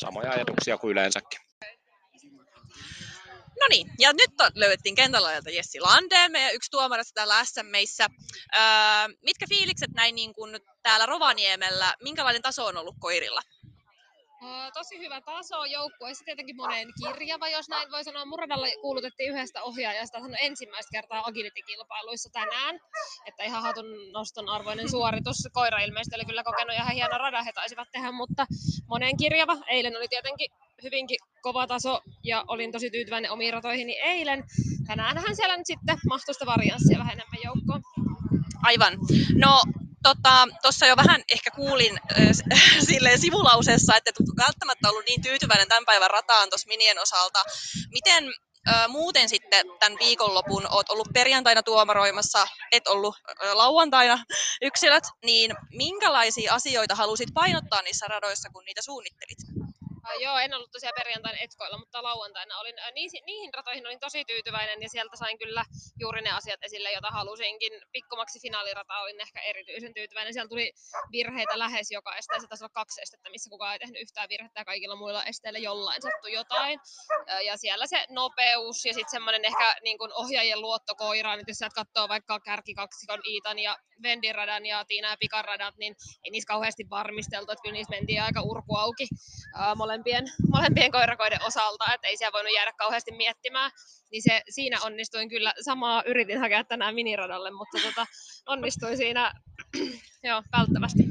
Samoja 0.00 0.30
ajatuksia 0.30 0.78
kuin 0.78 0.92
yleensäkin. 0.92 1.40
No 3.60 3.66
niin, 3.70 3.90
ja 3.98 4.12
nyt 4.12 4.30
löydettiin 4.54 4.94
kentällä 4.94 5.40
Jessi 5.52 5.80
Landeen, 5.80 6.32
meidän 6.32 6.54
yksi 6.54 6.70
tuomarista 6.70 7.14
täällä 7.14 7.44
SMeissä. 7.44 8.06
Öö, 8.56 8.62
mitkä 9.24 9.46
fiilikset 9.48 9.90
näin 9.90 10.14
niin 10.14 10.34
kuin 10.34 10.60
täällä 10.82 11.06
Rovaniemellä, 11.06 11.94
minkälainen 12.02 12.42
taso 12.42 12.66
on 12.66 12.76
ollut 12.76 12.96
koirilla? 12.98 13.40
Tosi 14.74 14.98
hyvä 14.98 15.20
taso 15.20 15.64
joukkueessa, 15.64 16.24
tietenkin 16.24 16.56
monen 16.56 16.88
kirjava, 17.04 17.48
jos 17.48 17.68
näin 17.68 17.90
voi 17.90 18.04
sanoa. 18.04 18.24
Muradalla 18.24 18.66
kuulutettiin 18.80 19.32
yhdestä 19.32 19.62
ohjaajasta 19.62 20.20
hän 20.20 20.30
on 20.30 20.36
ensimmäistä 20.40 20.90
kertaa 20.92 21.22
agility-kilpailuissa 21.26 22.30
tänään. 22.32 22.80
Että 23.26 23.44
ihan 23.44 23.62
hatun 23.62 24.12
noston 24.12 24.48
arvoinen 24.48 24.90
suoritus. 24.90 25.48
Koira 25.52 25.78
ilmeisesti 25.78 26.16
oli 26.16 26.24
kyllä 26.24 26.42
kokenut 26.42 26.74
ihan 26.74 26.92
hieno 26.94 27.18
rada, 27.18 27.42
he 27.42 27.52
taisivat 27.52 27.88
tehdä, 27.92 28.12
mutta 28.12 28.46
monen 28.86 29.16
kirjava. 29.16 29.56
Eilen 29.68 29.96
oli 29.96 30.08
tietenkin 30.08 30.50
hyvinkin 30.82 31.18
kova 31.42 31.66
taso 31.66 32.00
ja 32.24 32.44
olin 32.48 32.72
tosi 32.72 32.90
tyytyväinen 32.90 33.30
omiin 33.30 33.52
ratoihini 33.52 33.98
eilen. 33.98 34.44
Tänäänhän 34.86 35.36
siellä 35.36 35.56
nyt 35.56 35.66
sitten 35.66 35.98
mahtui 36.08 36.34
sitä 36.34 36.46
varianssia 36.46 36.98
vähän 36.98 37.12
enemmän 37.12 37.40
joukkoon. 37.44 37.82
Aivan. 38.62 38.98
No, 39.34 39.62
tuossa 40.02 40.46
tota, 40.62 40.86
jo 40.86 40.96
vähän 40.96 41.22
ehkä 41.32 41.50
kuulin 41.50 42.00
äh, 42.12 42.26
silleen 42.90 43.18
sivulauseessa, 43.18 43.96
että 43.96 44.10
et 44.10 44.16
välttämättä 44.36 44.88
ollut 44.88 45.04
niin 45.06 45.22
tyytyväinen 45.22 45.68
tämän 45.68 45.84
päivän 45.84 46.10
rataan 46.10 46.50
tuossa 46.50 46.68
minien 46.68 46.98
osalta. 46.98 47.44
Miten 47.92 48.24
äh, 48.68 48.88
muuten 48.88 49.28
sitten 49.28 49.66
tämän 49.80 49.98
viikonlopun 49.98 50.66
oot 50.70 50.90
ollut 50.90 51.08
perjantaina 51.14 51.62
tuomaroimassa, 51.62 52.46
et 52.72 52.86
ollut 52.86 53.16
äh, 53.16 53.52
lauantaina 53.52 54.24
yksilöt, 54.62 55.04
niin 55.24 55.54
minkälaisia 55.70 56.54
asioita 56.54 56.94
halusit 56.94 57.28
painottaa 57.34 57.82
niissä 57.82 58.06
radoissa, 58.08 58.50
kun 58.52 58.64
niitä 58.64 58.82
suunnittelit? 58.82 59.38
Joo, 60.18 60.38
en 60.38 60.54
ollut 60.54 60.70
tosiaan 60.72 60.94
perjantaina 60.98 61.38
etkoilla, 61.40 61.78
mutta 61.78 62.02
lauantaina 62.02 62.58
olin. 62.58 62.74
Uh, 62.74 62.94
niihin, 62.94 63.22
niihin 63.26 63.54
ratoihin 63.54 63.86
olin 63.86 64.00
tosi 64.00 64.24
tyytyväinen 64.24 64.82
ja 64.82 64.88
sieltä 64.88 65.16
sain 65.16 65.38
kyllä 65.38 65.64
juuri 66.00 66.22
ne 66.22 66.30
asiat 66.30 66.62
esille, 66.62 66.92
joita 66.92 67.10
halusinkin. 67.10 67.72
Pikkumaksi 67.92 68.40
finaalirata 68.42 68.98
olin 68.98 69.20
ehkä 69.20 69.40
erityisen 69.40 69.94
tyytyväinen. 69.94 70.32
Siellä 70.32 70.48
tuli 70.48 70.72
virheitä 71.12 71.58
lähes 71.58 71.90
joka 71.90 72.16
este, 72.16 72.40
se 72.40 72.46
taisi 72.46 72.64
olla 72.64 72.72
kaksi 72.74 73.02
estettä, 73.02 73.30
missä 73.30 73.50
kukaan 73.50 73.72
ei 73.72 73.78
tehnyt 73.78 74.02
yhtään 74.02 74.28
virhettä 74.28 74.60
ja 74.60 74.64
kaikilla 74.64 74.96
muilla 74.96 75.24
esteillä 75.24 75.58
jollain 75.58 76.02
sattui 76.02 76.32
jotain. 76.32 76.80
Ja 77.46 77.56
siellä 77.56 77.86
se 77.86 78.04
nopeus 78.08 78.84
ja 78.84 78.94
sitten 78.94 79.10
semmoinen 79.10 79.44
ehkä 79.44 79.76
niin 79.82 79.98
kuin 79.98 80.12
ohjaajien 80.14 80.60
luottokoira, 80.60 81.36
niin 81.36 81.44
jos 81.48 81.56
sä 81.58 81.68
katsoo 81.74 82.08
vaikka 82.08 82.40
kärkikaksikon 82.40 83.20
Iitan 83.28 83.58
ja 83.58 83.76
Vendin 84.02 84.34
radan 84.34 84.66
ja 84.66 84.84
Tiina 84.84 85.10
ja 85.10 85.16
Pikan 85.20 85.44
radat, 85.44 85.74
niin 85.76 85.94
ei 86.24 86.30
niissä 86.30 86.46
kauheasti 86.46 86.84
varmisteltu, 86.90 87.52
että 87.52 87.62
kyllä 87.62 87.72
niissä 87.72 87.96
mentiin 87.96 88.22
aika 88.22 88.40
urku 88.42 88.76
auki 88.76 89.08
ää, 89.54 89.74
molempien, 90.00 90.32
molempien 90.52 90.90
koirakoiden 90.92 91.42
osalta, 91.42 91.94
että 91.94 92.06
ei 92.08 92.16
siellä 92.16 92.32
voinut 92.32 92.54
jäädä 92.54 92.72
kauheasti 92.72 93.12
miettimään. 93.12 93.70
Niin 94.12 94.22
se, 94.22 94.42
siinä 94.48 94.78
onnistuin 94.82 95.28
kyllä, 95.28 95.54
samaa 95.64 96.02
yritin 96.06 96.38
hakea 96.40 96.64
tänään 96.64 96.94
miniradalle, 96.94 97.50
mutta 97.50 97.78
tota, 97.82 98.06
onnistuin 98.46 98.96
siinä 98.96 99.32
joo, 100.28 100.42
välttävästi. 100.52 101.02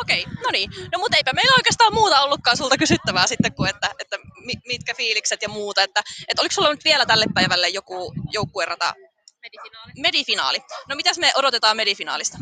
Okei, 0.00 0.24
no 0.44 0.50
niin. 0.52 0.70
No 0.92 0.98
mutta 0.98 1.16
eipä 1.16 1.32
meillä 1.32 1.54
oikeastaan 1.58 1.94
muuta 1.94 2.20
ollutkaan 2.22 2.56
sulta 2.56 2.76
kysyttävää 2.78 3.26
sitten 3.26 3.54
kuin, 3.54 3.70
että, 3.70 3.90
että 3.98 4.18
mi- 4.44 4.62
mitkä 4.68 4.94
fiilikset 4.94 5.42
ja 5.42 5.48
muuta. 5.48 5.82
Että, 5.82 6.02
että 6.28 6.42
oliko 6.42 6.54
sulla 6.54 6.70
nyt 6.70 6.84
vielä 6.84 7.06
tälle 7.06 7.24
päivälle 7.34 7.68
joku 7.68 8.12
joukkuerata 8.32 8.94
Medifinaali. 9.42 9.92
medifinaali? 9.96 10.58
No 10.88 10.96
mitäs 10.96 11.18
me 11.18 11.32
odotetaan 11.36 11.76
medifinaalista? 11.76 12.38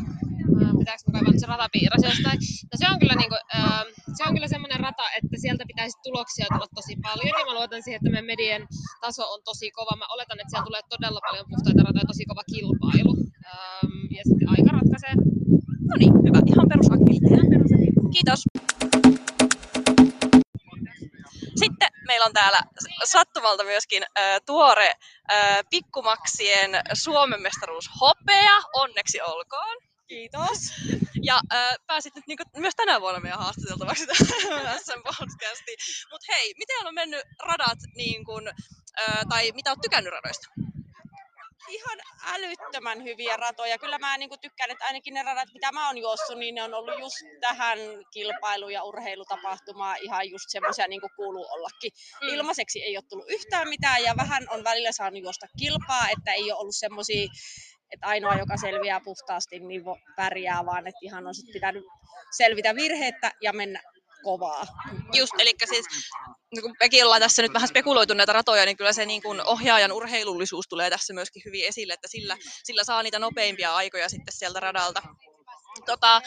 Ää, 0.87 0.97
Pitääkö 0.97 1.11
kaivaa 1.11 1.39
se 1.41 1.47
ratapiirros 1.53 2.03
jostain? 2.09 2.39
No 2.71 2.75
se 2.81 2.85
on 2.91 2.99
kyllä, 3.01 3.15
niinku, 3.21 3.37
ää, 3.59 3.83
se 4.17 4.21
on 4.27 4.33
kyllä 4.35 4.49
semmoinen 4.55 4.79
rata, 4.87 5.05
että 5.17 5.35
sieltä 5.43 5.63
pitäisi 5.71 5.97
tuloksia 6.03 6.45
tulla 6.53 6.67
tosi 6.79 6.95
paljon. 7.07 7.33
Ja 7.39 7.45
mä 7.45 7.53
luotan 7.59 7.83
siihen, 7.83 7.99
että 7.99 8.11
meidän 8.11 8.31
medien 8.33 8.61
taso 9.01 9.23
on 9.33 9.39
tosi 9.49 9.67
kova. 9.77 9.93
Mä 10.01 10.07
oletan, 10.15 10.39
että 10.39 10.51
siellä 10.51 10.67
tulee 10.69 10.81
todella 10.89 11.21
paljon 11.27 11.45
puhtaita 11.51 11.83
ratoja 11.87 12.03
ja 12.03 12.11
tosi 12.11 12.25
kova 12.31 12.43
kilpailu. 12.53 13.13
Äm, 13.53 14.03
ja 14.17 14.23
sitten 14.29 14.49
aika 14.53 14.71
ratkaisee. 14.77 15.15
No 15.89 15.93
niin, 16.01 16.13
hyvä. 16.25 16.39
Ihan 16.51 16.67
perusakiliteja. 16.71 17.43
Kiitos. 18.15 18.41
Sitten 21.63 21.89
meillä 22.07 22.25
on 22.25 22.33
täällä 22.33 22.61
sattumalta 23.03 23.63
myöskin 23.63 24.03
äh, 24.03 24.41
tuore 24.45 24.91
äh, 25.31 25.59
pikkumaksien 25.69 26.71
Suomen 26.93 27.41
mestaruus 27.41 27.89
hopea. 28.01 28.55
Onneksi 28.73 29.21
olkoon. 29.21 29.77
Kiitos. 30.07 30.59
Ja 31.23 31.41
äh, 31.53 31.75
pääsit 31.87 32.15
nyt 32.15 32.27
niinku 32.27 32.43
myös 32.57 32.75
tänä 32.75 33.01
vuonna 33.01 33.19
meidän 33.19 33.39
haastateltavaksi 33.39 34.05
SM 34.85 35.01
podcastiin. 35.03 35.77
Mutta 36.11 36.25
hei, 36.29 36.53
miten 36.57 36.87
on 36.87 36.93
mennyt 36.93 37.21
radat, 37.43 37.79
niin 37.95 38.25
kun, 38.25 38.47
äh, 38.47 39.19
tai 39.29 39.51
mitä 39.51 39.69
oot 39.69 39.81
tykännyt 39.81 40.13
radoista? 40.13 40.47
ihan 41.69 41.99
älyttömän 42.23 43.03
hyviä 43.03 43.37
ratoja. 43.37 43.77
Kyllä 43.77 43.99
mä 43.99 44.17
niin 44.17 44.29
tykkään, 44.41 44.71
että 44.71 44.85
ainakin 44.85 45.13
ne 45.13 45.23
radat, 45.23 45.49
mitä 45.53 45.71
mä 45.71 45.87
oon 45.87 45.97
juossut, 45.97 46.37
niin 46.37 46.55
ne 46.55 46.63
on 46.63 46.73
ollut 46.73 46.99
just 46.99 47.15
tähän 47.41 47.79
kilpailu- 48.11 48.69
ja 48.69 48.83
urheilutapahtumaan 48.83 49.97
ihan 50.01 50.29
just 50.29 50.45
semmoisia 50.47 50.87
niin 50.87 51.01
kuin 51.01 51.11
kuuluu 51.15 51.47
ollakin. 51.49 51.91
Mm. 52.21 52.27
Ilmaiseksi 52.27 52.83
ei 52.83 52.97
ole 52.97 53.03
tullut 53.09 53.29
yhtään 53.29 53.69
mitään 53.69 54.03
ja 54.03 54.13
vähän 54.17 54.47
on 54.49 54.63
välillä 54.63 54.91
saanut 54.91 55.23
juosta 55.23 55.47
kilpaa, 55.59 56.09
että 56.09 56.33
ei 56.33 56.51
ole 56.51 56.59
ollut 56.59 56.75
semmoisia, 56.75 57.27
että 57.91 58.07
ainoa, 58.07 58.35
joka 58.35 58.57
selviää 58.57 58.99
puhtaasti, 58.99 59.59
niin 59.59 59.81
vo- 59.81 60.13
pärjää, 60.15 60.65
vaan 60.65 60.87
että 60.87 60.99
ihan 61.01 61.27
on 61.27 61.35
sit 61.35 61.53
pitänyt 61.53 61.83
selvitä 62.37 62.75
virheettä 62.75 63.31
ja 63.41 63.53
mennä 63.53 63.81
kovaa. 64.23 64.65
Just, 65.13 65.33
eli 65.39 65.55
siis 65.69 65.85
niin 66.53 66.61
kun 66.61 66.75
mekin 66.79 67.05
ollaan 67.05 67.21
tässä 67.21 67.41
nyt 67.41 67.53
vähän 67.53 67.67
spekuloitu 67.67 68.13
näitä 68.13 68.33
ratoja, 68.33 68.65
niin 68.65 68.77
kyllä 68.77 68.93
se 68.93 69.05
niin 69.05 69.21
kun 69.21 69.41
ohjaajan 69.45 69.91
urheilullisuus 69.91 70.65
tulee 70.69 70.89
tässä 70.89 71.13
myöskin 71.13 71.41
hyvin 71.45 71.67
esille, 71.67 71.93
että 71.93 72.07
sillä, 72.07 72.37
sillä 72.63 72.83
saa 72.83 73.03
niitä 73.03 73.19
nopeimpia 73.19 73.75
aikoja 73.75 74.09
sitten 74.09 74.33
sieltä 74.37 74.59
radalta. 74.59 75.01
Tota, 75.85 76.21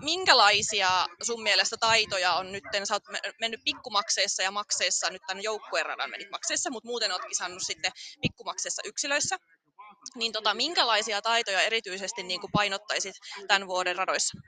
minkälaisia 0.00 1.06
sun 1.22 1.42
mielestä 1.42 1.76
taitoja 1.80 2.32
on 2.32 2.52
nyt, 2.52 2.64
sä 2.84 2.94
oot 2.94 3.08
me- 3.08 3.20
mennyt 3.40 3.60
pikkumakseissa 3.64 4.42
ja 4.42 4.50
makseissa, 4.50 5.10
nyt 5.10 5.22
tämän 5.26 5.42
joukkueen 5.42 5.86
radan 5.86 6.10
menit 6.10 6.30
makseissa, 6.30 6.70
mutta 6.70 6.88
muuten 6.88 7.12
oot 7.12 7.24
kisannut 7.28 7.62
sitten 7.62 7.92
pikkumakseissa 8.22 8.82
yksilöissä, 8.84 9.36
niin 10.14 10.32
tota, 10.32 10.54
minkälaisia 10.54 11.22
taitoja 11.22 11.60
erityisesti 11.60 12.22
niin 12.22 12.40
kuin 12.40 12.52
painottaisit 12.52 13.14
tämän 13.48 13.68
vuoden 13.68 13.96
radoissa? 13.96 14.38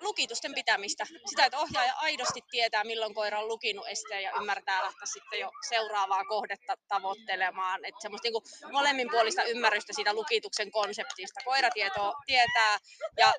lukitusten 0.00 0.54
pitämistä. 0.54 1.04
Sitä, 1.26 1.44
että 1.44 1.58
ohjaaja 1.58 1.94
aidosti 1.94 2.40
tietää, 2.50 2.84
milloin 2.84 3.14
koira 3.14 3.40
on 3.40 3.48
lukinut 3.48 3.88
esteen 3.88 4.22
ja 4.22 4.32
ymmärtää 4.40 4.84
lähteä 4.84 5.06
sitten 5.06 5.40
jo 5.40 5.50
seuraavaa 5.68 6.24
kohdetta 6.24 6.74
tavoittelemaan. 6.88 7.84
Että 7.84 8.00
semmoista 8.02 8.28
niin 8.28 8.72
molemminpuolista 8.72 9.42
ymmärrystä 9.42 9.92
siitä 9.92 10.14
lukituksen 10.14 10.70
konseptista. 10.70 11.40
Koira 11.44 11.70
tieto, 11.70 12.14
tietää 12.26 12.78
ja 13.16 13.34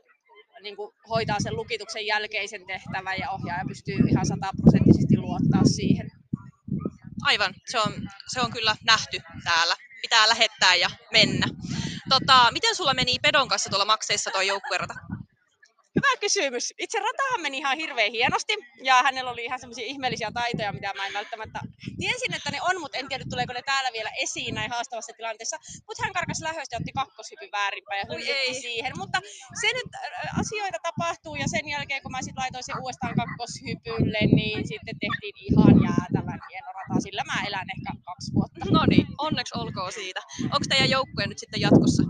niin 0.61 0.75
kuin 0.75 0.91
hoitaa 1.09 1.37
sen 1.39 1.55
lukituksen 1.55 2.05
jälkeisen 2.05 2.67
tehtävän 2.67 3.19
ja 3.19 3.31
ohjaaja 3.31 3.63
pystyy 3.67 3.95
ihan 3.95 4.25
sataprosenttisesti 4.25 5.17
luottaa 5.17 5.65
siihen. 5.65 6.11
Aivan, 7.23 7.53
se 7.65 7.79
on, 7.79 7.93
se 8.33 8.41
on 8.41 8.51
kyllä 8.51 8.75
nähty 8.85 9.17
täällä. 9.43 9.75
Pitää 10.01 10.29
lähettää 10.29 10.75
ja 10.75 10.89
mennä. 11.11 11.47
Tota, 12.09 12.51
miten 12.51 12.75
sulla 12.75 12.93
meni 12.93 13.15
Pedon 13.21 13.47
kanssa 13.47 13.69
tuolla 13.69 13.85
makseissa 13.85 14.31
tuo 14.31 14.41
joukkuerata? 14.41 14.93
Hyvä 15.95 16.17
kysymys. 16.19 16.73
Itse 16.79 16.99
ratahan 16.99 17.41
meni 17.41 17.57
ihan 17.57 17.77
hirveän 17.77 18.11
hienosti 18.11 18.53
ja 18.83 19.03
hänellä 19.03 19.31
oli 19.31 19.45
ihan 19.45 19.59
semmoisia 19.59 19.85
ihmeellisiä 19.85 20.31
taitoja, 20.33 20.73
mitä 20.73 20.93
mä 20.93 21.07
en 21.07 21.13
välttämättä 21.13 21.59
tiesin, 21.99 22.33
että 22.33 22.51
ne 22.51 22.59
on, 22.69 22.79
mutta 22.81 22.97
en 22.97 23.07
tiedä 23.09 23.23
tuleeko 23.29 23.53
ne 23.53 23.61
täällä 23.61 23.89
vielä 23.93 24.11
esiin 24.23 24.55
näin 24.55 24.71
haastavassa 24.71 25.13
tilanteessa. 25.17 25.57
Mutta 25.87 26.03
hän 26.03 26.13
karkas 26.13 26.41
lähöstä 26.41 26.75
ja 26.75 26.79
otti 26.79 26.91
kakkoshypyn 26.91 27.51
väärinpäin 27.51 27.99
ja 27.99 28.05
hyllytti 28.13 28.31
ei. 28.31 28.61
siihen. 28.61 28.91
Mutta 28.97 29.21
se 29.61 29.67
nyt 29.67 29.89
asioita 30.39 30.79
tapahtuu 30.83 31.35
ja 31.35 31.47
sen 31.47 31.69
jälkeen 31.69 32.01
kun 32.01 32.11
mä 32.11 32.21
sitten 32.21 32.41
laitoin 32.41 32.63
sen 32.63 32.81
uudestaan 32.81 33.15
kakkoshypylle, 33.21 34.21
niin 34.39 34.67
sitten 34.67 34.95
tehtiin 35.03 35.35
ihan 35.47 35.75
jäätävän. 35.87 36.39
Sillä 37.01 37.23
mä 37.23 37.41
elän 37.47 37.67
ehkä 37.77 37.91
kaksi 38.05 38.33
vuotta. 38.33 38.65
No 38.71 38.85
niin, 38.89 39.07
onneksi 39.17 39.57
olkoon 39.57 39.91
siitä. 39.91 40.21
Onko 40.43 40.65
teidän 40.69 40.89
joukkue 40.89 41.27
nyt 41.27 41.39
sitten 41.39 41.61
jatkossa? 41.61 42.03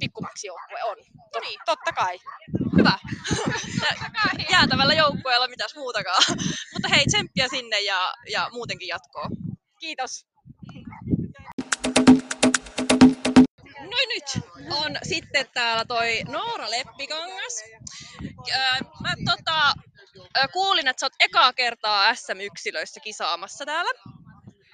Pikkumaksi 0.00 0.46
joukkue 0.46 0.82
on. 0.82 0.96
To- 1.32 1.40
niin. 1.40 1.60
Totta 1.66 1.92
kai. 1.92 2.18
Hyvä. 2.76 2.98
Jäätävällä 4.52 4.94
joukkueella 4.94 5.48
mitäs 5.48 5.74
muutakaan. 5.76 6.22
Mutta 6.72 6.88
hei, 6.88 7.04
tsemppiä 7.06 7.48
sinne 7.48 7.80
ja, 7.80 8.14
ja 8.30 8.48
muutenkin 8.52 8.88
jatkoa. 8.88 9.28
Kiitos. 9.80 10.26
No 13.80 13.96
nyt 14.08 14.44
on 14.70 14.96
sitten 15.02 15.46
täällä 15.54 15.84
toi 15.84 16.22
Noora 16.28 16.70
Leppikangas. 16.70 17.64
Mä 19.00 19.14
tota, 19.24 19.74
kuulin, 20.52 20.88
että 20.88 21.00
sä 21.00 21.06
oot 21.06 21.12
ekaa 21.20 21.52
kertaa 21.52 22.14
SM-yksilöissä 22.14 23.00
kisaamassa 23.00 23.66
täällä. 23.66 23.90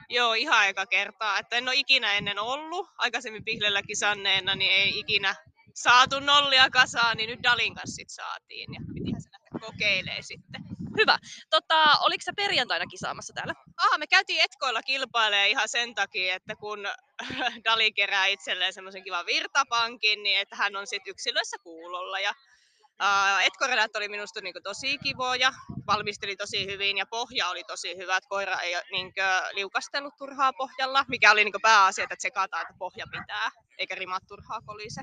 Joo, 0.08 0.34
ihan 0.34 0.68
eka 0.68 0.86
kertaa. 0.86 1.38
Että 1.38 1.56
en 1.56 1.68
ole 1.68 1.76
ikinä 1.76 2.12
ennen 2.12 2.38
ollut. 2.38 2.88
Aikaisemmin 2.98 3.44
Pihlellä 3.44 3.82
kisanneena, 3.82 4.54
niin 4.54 4.72
ei 4.72 4.98
ikinä 4.98 5.34
saatu 5.74 6.20
nollia 6.20 6.70
kasaan, 6.70 7.16
niin 7.16 7.30
nyt 7.30 7.42
Dalin 7.42 7.74
kanssa 7.74 7.94
sit 7.94 8.10
saatiin. 8.10 8.74
Ja 8.74 8.80
pitihän 8.94 9.22
se 9.22 9.28
lähteä 9.32 9.68
kokeilemaan 9.70 10.22
sitten. 10.22 10.62
Hyvä. 10.98 11.18
Tota, 11.50 11.84
oliko 12.00 12.22
sä 12.24 12.32
perjantaina 12.36 12.86
kisaamassa 12.86 13.32
täällä? 13.32 13.54
Aha, 13.76 13.98
me 13.98 14.06
käytiin 14.06 14.40
Etkoilla 14.40 14.82
kilpailemaan 14.82 15.48
ihan 15.48 15.68
sen 15.68 15.94
takia, 15.94 16.34
että 16.34 16.56
kun 16.56 16.88
Dali 17.64 17.92
kerää 17.92 18.26
itselleen 18.26 18.72
semmoisen 18.72 19.04
kivan 19.04 19.26
virtapankin, 19.26 20.22
niin 20.22 20.40
että 20.40 20.56
hän 20.56 20.76
on 20.76 20.86
sitten 20.86 21.10
yksilöissä 21.10 21.56
kuulolla. 21.62 22.20
Ja 22.20 22.32
Uh, 23.02 23.96
oli 23.96 24.08
minusta 24.08 24.40
niinku 24.40 24.60
tosi 24.62 24.98
kivoja, 24.98 25.52
valmisteli 25.86 26.36
tosi 26.36 26.66
hyvin 26.66 26.96
ja 26.98 27.06
pohja 27.06 27.48
oli 27.48 27.64
tosi 27.64 27.96
hyvä, 27.96 28.16
että 28.16 28.28
koira 28.28 28.60
ei 28.60 28.74
niinku, 28.90 29.20
liukastellut 29.52 30.14
turhaa 30.18 30.52
pohjalla, 30.52 31.04
mikä 31.08 31.30
oli 31.30 31.44
niinku 31.44 31.58
pääasia, 31.62 32.04
että 32.04 32.16
tsekataan, 32.16 32.62
että 32.62 32.74
pohja 32.78 33.06
pitää, 33.12 33.50
eikä 33.78 33.94
rimat 33.94 34.22
turhaa 34.28 34.60
kolise. 34.66 35.00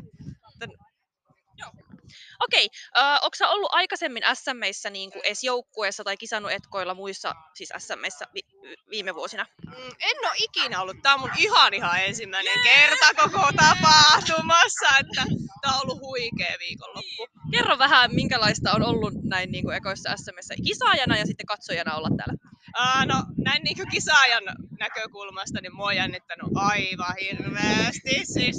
Okei, 2.40 2.70
äh, 2.98 3.20
onko 3.22 3.36
sä 3.38 3.50
ollut 3.50 3.70
aikaisemmin 3.74 4.24
SMissä 4.34 4.90
niin 4.90 5.12
kuin 5.12 5.26
edes 5.26 5.44
joukkueessa 5.44 6.04
tai 6.04 6.18
kisannut 6.18 6.52
etkoilla 6.52 6.94
muissa 6.94 7.34
siis 7.54 7.74
SMissä 7.78 8.26
vi- 8.34 8.74
viime 8.90 9.16
vuosina? 9.16 9.46
Mm, 9.68 9.92
en 10.00 10.18
ole 10.26 10.34
ikinä 10.38 10.82
ollut. 10.82 10.98
Tämä 11.02 11.16
on 11.16 11.22
mun 11.22 11.32
ihan 11.38 11.74
ihan 11.74 12.04
ensimmäinen 12.04 12.60
kerta 12.64 13.14
koko 13.14 13.50
tapahtumassa, 13.58 14.88
että 15.00 15.24
tämä 15.63 15.75
on 15.75 15.82
ollut 15.84 16.01
huikea 16.01 16.55
viikonloppu. 16.60 17.27
Kerro 17.51 17.77
vähän, 17.77 18.15
minkälaista 18.15 18.72
on 18.72 18.84
ollut 18.84 19.13
näin 19.24 19.51
niin 19.51 19.63
kuin 19.63 19.77
ekoissa 19.77 20.17
SMissä 20.17 20.55
kisaajana 20.65 21.17
ja 21.17 21.25
sitten 21.25 21.46
katsojana 21.46 21.96
olla 21.96 22.10
täällä. 22.17 22.38
Uh, 22.82 23.05
no 23.05 23.24
näin 23.38 23.63
niin 23.63 23.89
kisaajan 23.91 24.43
näkökulmasta, 24.79 25.62
niin 25.62 25.75
mua 25.75 25.88
on 25.88 25.96
jännittänyt 25.96 26.48
aivan 26.55 27.15
hirveästi. 27.22 28.15
Siis 28.36 28.58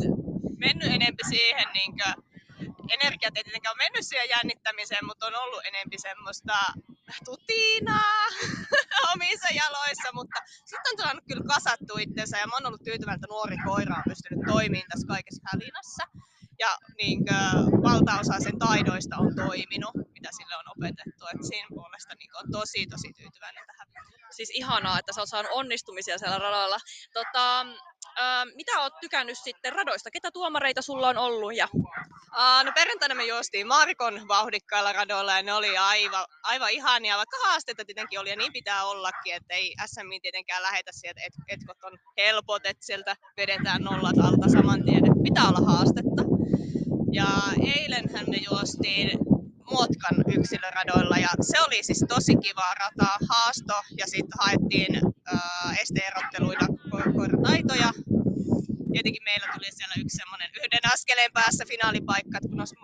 mennyt 0.59 0.93
enempi 0.93 1.23
siihen, 1.29 1.67
niin 1.75 1.93
kuin, 1.99 2.15
energiat 2.97 3.37
ei 3.37 3.45
tietenkään 3.45 3.75
ole 3.75 3.85
mennyt 3.85 4.07
siihen 4.07 4.29
jännittämiseen, 4.29 5.07
mutta 5.07 5.27
on 5.27 5.35
ollut 5.35 5.67
enempi 5.67 5.97
semmoista 5.99 6.57
tutinaa 7.25 8.21
omissa 9.13 9.49
jaloissa, 9.63 10.09
mutta 10.15 10.39
sitten 10.65 10.93
on 10.93 10.99
saanut 10.99 11.25
kyllä 11.29 11.45
kasattu 11.55 11.93
itsensä 11.99 12.39
ja 12.39 12.47
mä 12.47 12.57
oon 12.57 12.67
ollut 12.67 12.85
tyytyväinen, 12.85 13.19
että 13.21 13.33
nuori 13.35 13.57
koira 13.67 13.97
on 13.97 14.11
pystynyt 14.13 14.45
toimimaan 14.53 14.91
tässä 14.91 15.07
kaikessa 15.07 15.43
hälinässä. 15.53 16.05
Ja 16.59 16.79
niin 17.03 17.19
kuin, 17.25 17.83
valtaosa 17.83 18.41
sen 18.41 18.59
taidoista 18.59 19.17
on 19.17 19.35
toiminut, 19.37 19.95
mitä 20.15 20.29
sille 20.37 20.57
on 20.57 20.73
opetettu. 20.77 21.25
Et 21.27 21.43
siinä 21.51 21.69
puolesta 21.69 22.15
niin 22.19 22.37
on 22.37 22.53
tosi 22.53 22.87
tosi 22.87 23.13
tyytyväinen 23.13 23.65
tähän. 23.67 23.89
Siis 24.31 24.51
ihanaa, 24.51 24.99
että 24.99 25.13
sä 25.13 25.21
oot 25.21 25.29
saanut 25.29 25.53
onnistumisia 25.55 26.19
siellä 26.19 26.39
radalla. 26.39 26.79
Tota, 27.13 27.67
ää, 28.17 28.45
mitä 28.45 28.81
oot 28.81 29.01
tykännyt 29.01 29.39
sitten 29.39 29.73
radoista? 29.73 30.11
Ketä 30.11 30.31
tuomareita 30.33 30.83
sulla 30.83 31.09
on 31.09 31.19
ollut? 31.19 31.57
Ja... 31.57 31.69
Uh, 31.75 32.65
no 32.65 32.73
perjantaina 32.75 33.15
me 33.15 33.25
juostiin 33.25 33.67
Markon 33.67 34.29
vauhdikkailla 34.29 34.93
radoilla 34.93 35.37
ja 35.37 35.43
ne 35.43 35.53
oli 35.53 35.77
aivan, 35.79 36.25
aivan 36.43 36.71
ihania, 36.71 37.17
vaikka 37.17 37.37
haasteita 37.45 37.85
tietenkin 37.85 38.21
oli 38.21 38.31
ja 38.31 38.37
niin 38.37 38.53
pitää 38.53 38.85
ollakin, 38.85 39.35
että 39.35 39.55
ei 39.55 39.75
SMI 39.87 40.21
tietenkään 40.21 40.63
lähetä 40.63 40.91
sieltä, 40.95 41.21
että 41.27 41.43
et, 41.49 41.61
etkot 41.61 41.85
on 41.85 41.99
helpot, 42.17 42.67
että 42.67 42.87
sieltä 42.87 43.17
vedetään 43.37 43.83
nollat 43.83 44.19
alta 44.19 44.49
saman 44.49 44.85
tien, 44.85 45.07
että 45.07 45.23
pitää 45.25 45.49
olla 45.49 45.73
haastetta. 45.73 46.24
Ja 47.15 47.27
eilenhän 47.77 48.27
me 48.31 48.39
juostiin 48.51 49.09
Muotkan 49.71 50.17
yksilöradoilla 50.37 51.17
ja 51.17 51.29
se 51.41 51.61
oli 51.67 51.83
siis 51.83 52.05
tosi 52.09 52.37
kiva 52.37 52.75
rata, 52.81 53.11
haasto 53.31 53.77
ja 53.99 54.07
sitten 54.07 54.39
haettiin 54.41 54.93
äh, 55.35 55.81
esteerotteluina 55.83 56.67
ko- 56.91 57.13
koirataitoja. 57.17 57.91
Tietenkin 58.93 59.25
meillä 59.25 59.47
tuli 59.55 59.71
siellä 59.73 59.95
yksi 60.03 60.17
semmoinen 60.17 60.51
yhden 60.59 60.93
askeleen 60.95 61.33
päässä 61.33 61.65
finaalipaikka, 61.69 62.39
että 62.39 62.49
kun 62.49 62.61
olisi 62.61 62.77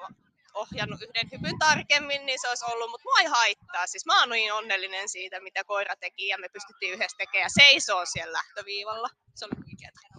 ohjannut 0.55 1.03
yhden 1.03 1.31
hypyn 1.33 1.59
tarkemmin, 1.59 2.27
niin 2.27 2.39
se 2.41 2.49
olisi 2.49 2.65
ollut, 2.65 2.91
mutta 2.91 3.05
mua 3.09 3.21
ei 3.21 3.27
haittaa. 3.27 3.87
Siis 3.87 4.07
mä 4.07 4.21
oon 4.21 4.31
niin 4.31 4.53
onnellinen 4.53 5.09
siitä, 5.09 5.41
mitä 5.41 5.65
koira 5.65 5.95
teki 5.97 6.27
ja 6.29 6.39
me 6.39 6.49
pystyttiin 6.49 6.95
yhdessä 6.95 7.17
tekemään 7.19 7.51
seisoo 7.61 8.03
siellä 8.07 8.33
lähtöviivalla. 8.33 9.09
Se 9.35 9.45
oli 9.45 9.55
huikeeta. 9.65 10.10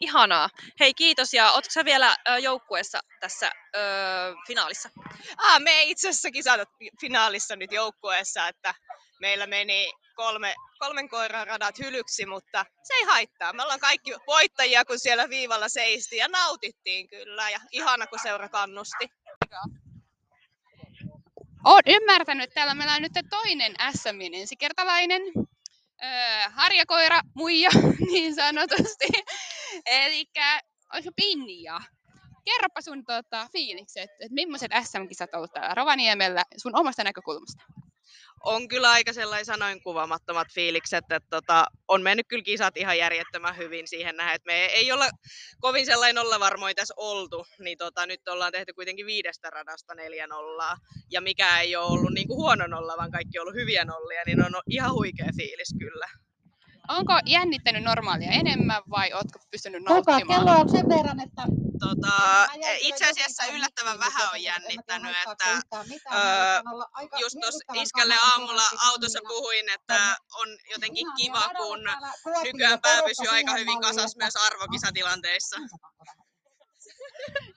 Ihanaa. 0.00 0.48
Hei 0.80 0.94
kiitos 0.94 1.34
ja 1.34 1.52
ootko 1.52 1.70
sä 1.70 1.84
vielä 1.84 2.16
ö, 2.28 2.38
joukkueessa 2.38 3.00
tässä 3.20 3.52
ö, 3.76 3.78
finaalissa? 4.46 4.90
Ah, 5.36 5.60
me 5.60 5.70
ei 5.70 5.90
itse 5.90 6.08
asiassa 6.08 6.30
kisata 6.30 6.64
finaalissa 7.00 7.56
nyt 7.56 7.72
joukkueessa, 7.72 8.48
että 8.48 8.74
meillä 9.20 9.46
meni 9.46 9.92
kolme, 10.14 10.54
kolmen 10.78 11.08
koiran 11.08 11.46
radat 11.46 11.78
hylyksi, 11.78 12.26
mutta 12.26 12.66
se 12.82 12.94
ei 12.94 13.04
haittaa. 13.04 13.52
Me 13.52 13.62
ollaan 13.62 13.80
kaikki 13.80 14.12
voittajia, 14.26 14.84
kun 14.84 14.98
siellä 14.98 15.28
viivalla 15.28 15.68
seistiin 15.68 16.20
ja 16.20 16.28
nautittiin 16.28 17.08
kyllä 17.08 17.50
ja 17.50 17.60
ihana, 17.72 18.06
kun 18.06 18.18
seura 18.22 18.48
kannusti. 18.48 19.08
Olen 21.64 21.82
ymmärtänyt, 21.86 22.44
että 22.44 22.54
täällä 22.54 22.74
meillä 22.74 22.94
on 22.94 23.02
nyt 23.02 23.12
toinen 23.30 23.74
SMin 23.96 24.34
ensikertalainen. 24.34 25.22
Öö, 26.04 26.50
harjakoira, 26.50 27.20
muija, 27.34 27.70
niin 28.12 28.34
sanotusti. 28.34 29.06
Eli 29.86 30.24
olisiko 30.94 31.12
Pinja? 31.16 31.80
Kerropa 32.44 32.80
sun 32.80 33.04
tota, 33.04 33.48
fiilikset, 33.52 34.10
että 34.10 34.34
millaiset 34.34 34.72
SM-kisat 34.84 35.30
on 35.32 35.38
ollut 35.38 35.52
täällä 35.52 35.74
Rovaniemellä 35.74 36.42
sun 36.56 36.78
omasta 36.78 37.04
näkökulmasta? 37.04 37.62
on 38.46 38.68
kyllä 38.68 38.90
aika 38.90 39.12
sellainen 39.12 39.44
sanoin 39.44 39.82
kuvaamattomat 39.82 40.48
fiilikset, 40.54 41.04
että 41.12 41.20
tota, 41.30 41.66
on 41.88 42.02
mennyt 42.02 42.26
kyllä 42.28 42.42
kisat 42.42 42.76
ihan 42.76 42.98
järjettömän 42.98 43.56
hyvin 43.56 43.88
siihen 43.88 44.16
nähden, 44.16 44.34
että 44.34 44.46
me 44.46 44.64
ei 44.64 44.92
olla 44.92 45.08
kovin 45.60 45.86
sellainen 45.86 46.18
olla 46.22 46.40
varmoin 46.40 46.76
tässä 46.76 46.94
oltu, 46.96 47.46
niin 47.58 47.78
tota, 47.78 48.06
nyt 48.06 48.28
ollaan 48.28 48.52
tehty 48.52 48.72
kuitenkin 48.72 49.06
viidestä 49.06 49.50
radasta 49.50 49.94
neljä 49.94 50.26
nollaa, 50.26 50.76
ja 51.10 51.20
mikä 51.20 51.60
ei 51.60 51.76
ole 51.76 51.86
ollut 51.86 52.12
niin 52.14 52.28
kuin 52.28 52.36
huono 52.36 52.66
nolla, 52.66 52.96
vaan 52.96 53.10
kaikki 53.10 53.38
on 53.38 53.42
ollut 53.42 53.54
hyviä 53.54 53.84
nollia, 53.84 54.22
niin 54.26 54.44
on 54.44 54.62
ihan 54.70 54.92
huikea 54.92 55.28
fiilis 55.36 55.74
kyllä. 55.78 56.08
Onko 56.88 57.12
jännittänyt 57.26 57.82
normaalia 57.82 58.30
enemmän 58.30 58.82
vai 58.90 59.12
ootko 59.12 59.38
pystynyt 59.50 59.82
Kuka 59.86 59.94
nauttimaan? 60.12 60.26
kello 60.46 60.60
on 60.60 60.68
sen 60.70 60.88
verran, 60.88 61.20
että 61.20 61.42
Tota, 61.80 62.46
itse 62.80 63.04
asiassa 63.10 63.46
yllättävän 63.46 63.98
vähän 63.98 64.28
on 64.32 64.42
jännittänyt, 64.42 65.16
että 65.30 65.50
öö, 66.14 66.60
just 67.20 67.36
tuossa 67.40 67.64
iskälle 67.74 68.14
aamulla 68.32 68.62
autossa 68.84 69.18
puhuin, 69.28 69.68
että 69.68 70.16
Tonne 70.32 70.52
on 70.52 70.58
jotenkin 70.70 71.06
kiva, 71.16 71.48
kun 71.56 71.78
nykyään 72.44 72.80
pää 72.80 73.02
pysyy 73.02 73.28
aika 73.28 73.52
hyvin 73.52 73.78
että- 73.78 74.18
myös 74.18 74.36
arvokisatilanteissa. 74.36 75.56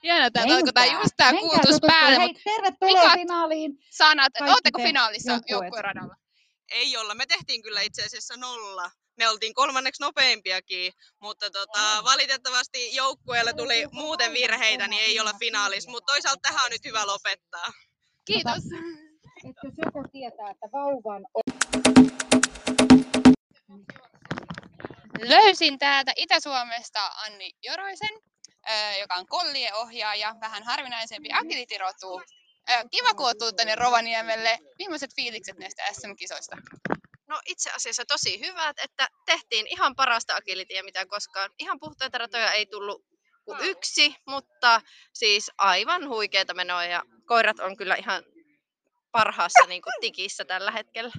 Hienoa, 0.02 0.30
tää 0.30 0.42
alkoi 0.42 0.72
Menkää, 0.74 1.00
just 1.02 1.14
tää 1.16 1.32
menkää 1.32 1.50
kuultus 1.50 1.80
päälle, 1.86 2.18
Hei, 2.18 2.34
tervetuloa 2.44 3.10
finaaliin. 3.10 3.72
sanat, 3.90 4.32
ootteko 4.48 4.78
te 4.78 4.84
finaalissa 4.84 5.38
joukkueradalla? 5.48 6.14
Ei 6.70 6.96
olla, 6.96 7.14
me 7.14 7.26
tehtiin 7.26 7.62
kyllä 7.62 7.80
itse 7.80 8.04
asiassa 8.04 8.36
nolla. 8.36 8.90
Me 9.20 9.28
oltiin 9.28 9.54
kolmanneksi 9.54 10.02
nopeimpiakin, 10.02 10.92
mutta 11.22 11.50
tota, 11.50 12.04
valitettavasti 12.04 12.94
joukkueelle 12.94 13.52
tuli 13.52 13.86
muuten 13.92 14.32
virheitä, 14.32 14.88
niin 14.88 15.02
ei 15.02 15.20
olla 15.20 15.32
finaalissa. 15.38 15.90
Mutta 15.90 16.12
toisaalta 16.12 16.40
tähän 16.42 16.64
on 16.64 16.70
nyt 16.70 16.84
hyvä 16.84 17.06
lopettaa. 17.06 17.72
Kiitos. 18.24 18.64
Että 19.48 19.60
jos 19.64 19.74
joku 19.84 20.08
tietää, 20.12 20.50
että 20.50 20.66
vauvan 20.72 21.22
Löysin 25.18 25.78
täältä 25.78 26.12
Itä-Suomesta 26.16 27.06
Anni 27.06 27.50
Joroisen, 27.62 28.20
joka 29.00 29.14
on 29.14 29.26
kollien 29.26 29.74
ohjaaja, 29.74 30.34
vähän 30.40 30.62
harvinaisempi 30.62 31.28
agility-rotu. 31.32 32.22
Ö, 32.70 32.88
Kiva, 32.90 33.14
kun 33.14 33.56
tänne 33.56 33.74
Rovaniemelle. 33.74 34.58
Millaiset 34.78 35.14
fiilikset 35.14 35.58
näistä 35.58 35.82
SM-kisoista? 35.92 36.56
No 37.30 37.40
itse 37.46 37.70
asiassa 37.70 38.04
tosi 38.04 38.40
hyvät, 38.40 38.78
että 38.84 39.08
tehtiin 39.26 39.66
ihan 39.66 39.96
parasta 39.96 40.36
agilityä 40.36 40.82
mitä 40.82 41.06
koskaan. 41.06 41.50
Ihan 41.58 41.80
puhtaita 41.80 42.18
ratoja 42.18 42.52
ei 42.52 42.66
tullut 42.66 43.04
kuin 43.44 43.58
yksi, 43.60 44.14
mutta 44.26 44.80
siis 45.12 45.50
aivan 45.58 46.08
huikeita 46.08 46.54
menoa 46.54 46.84
ja 46.84 47.02
koirat 47.26 47.58
on 47.58 47.76
kyllä 47.76 47.94
ihan 47.94 48.22
parhaassa 49.12 49.66
niin 49.66 49.82
kuin, 49.82 49.92
tikissä 50.00 50.44
tällä 50.44 50.70
hetkellä. 50.70 51.12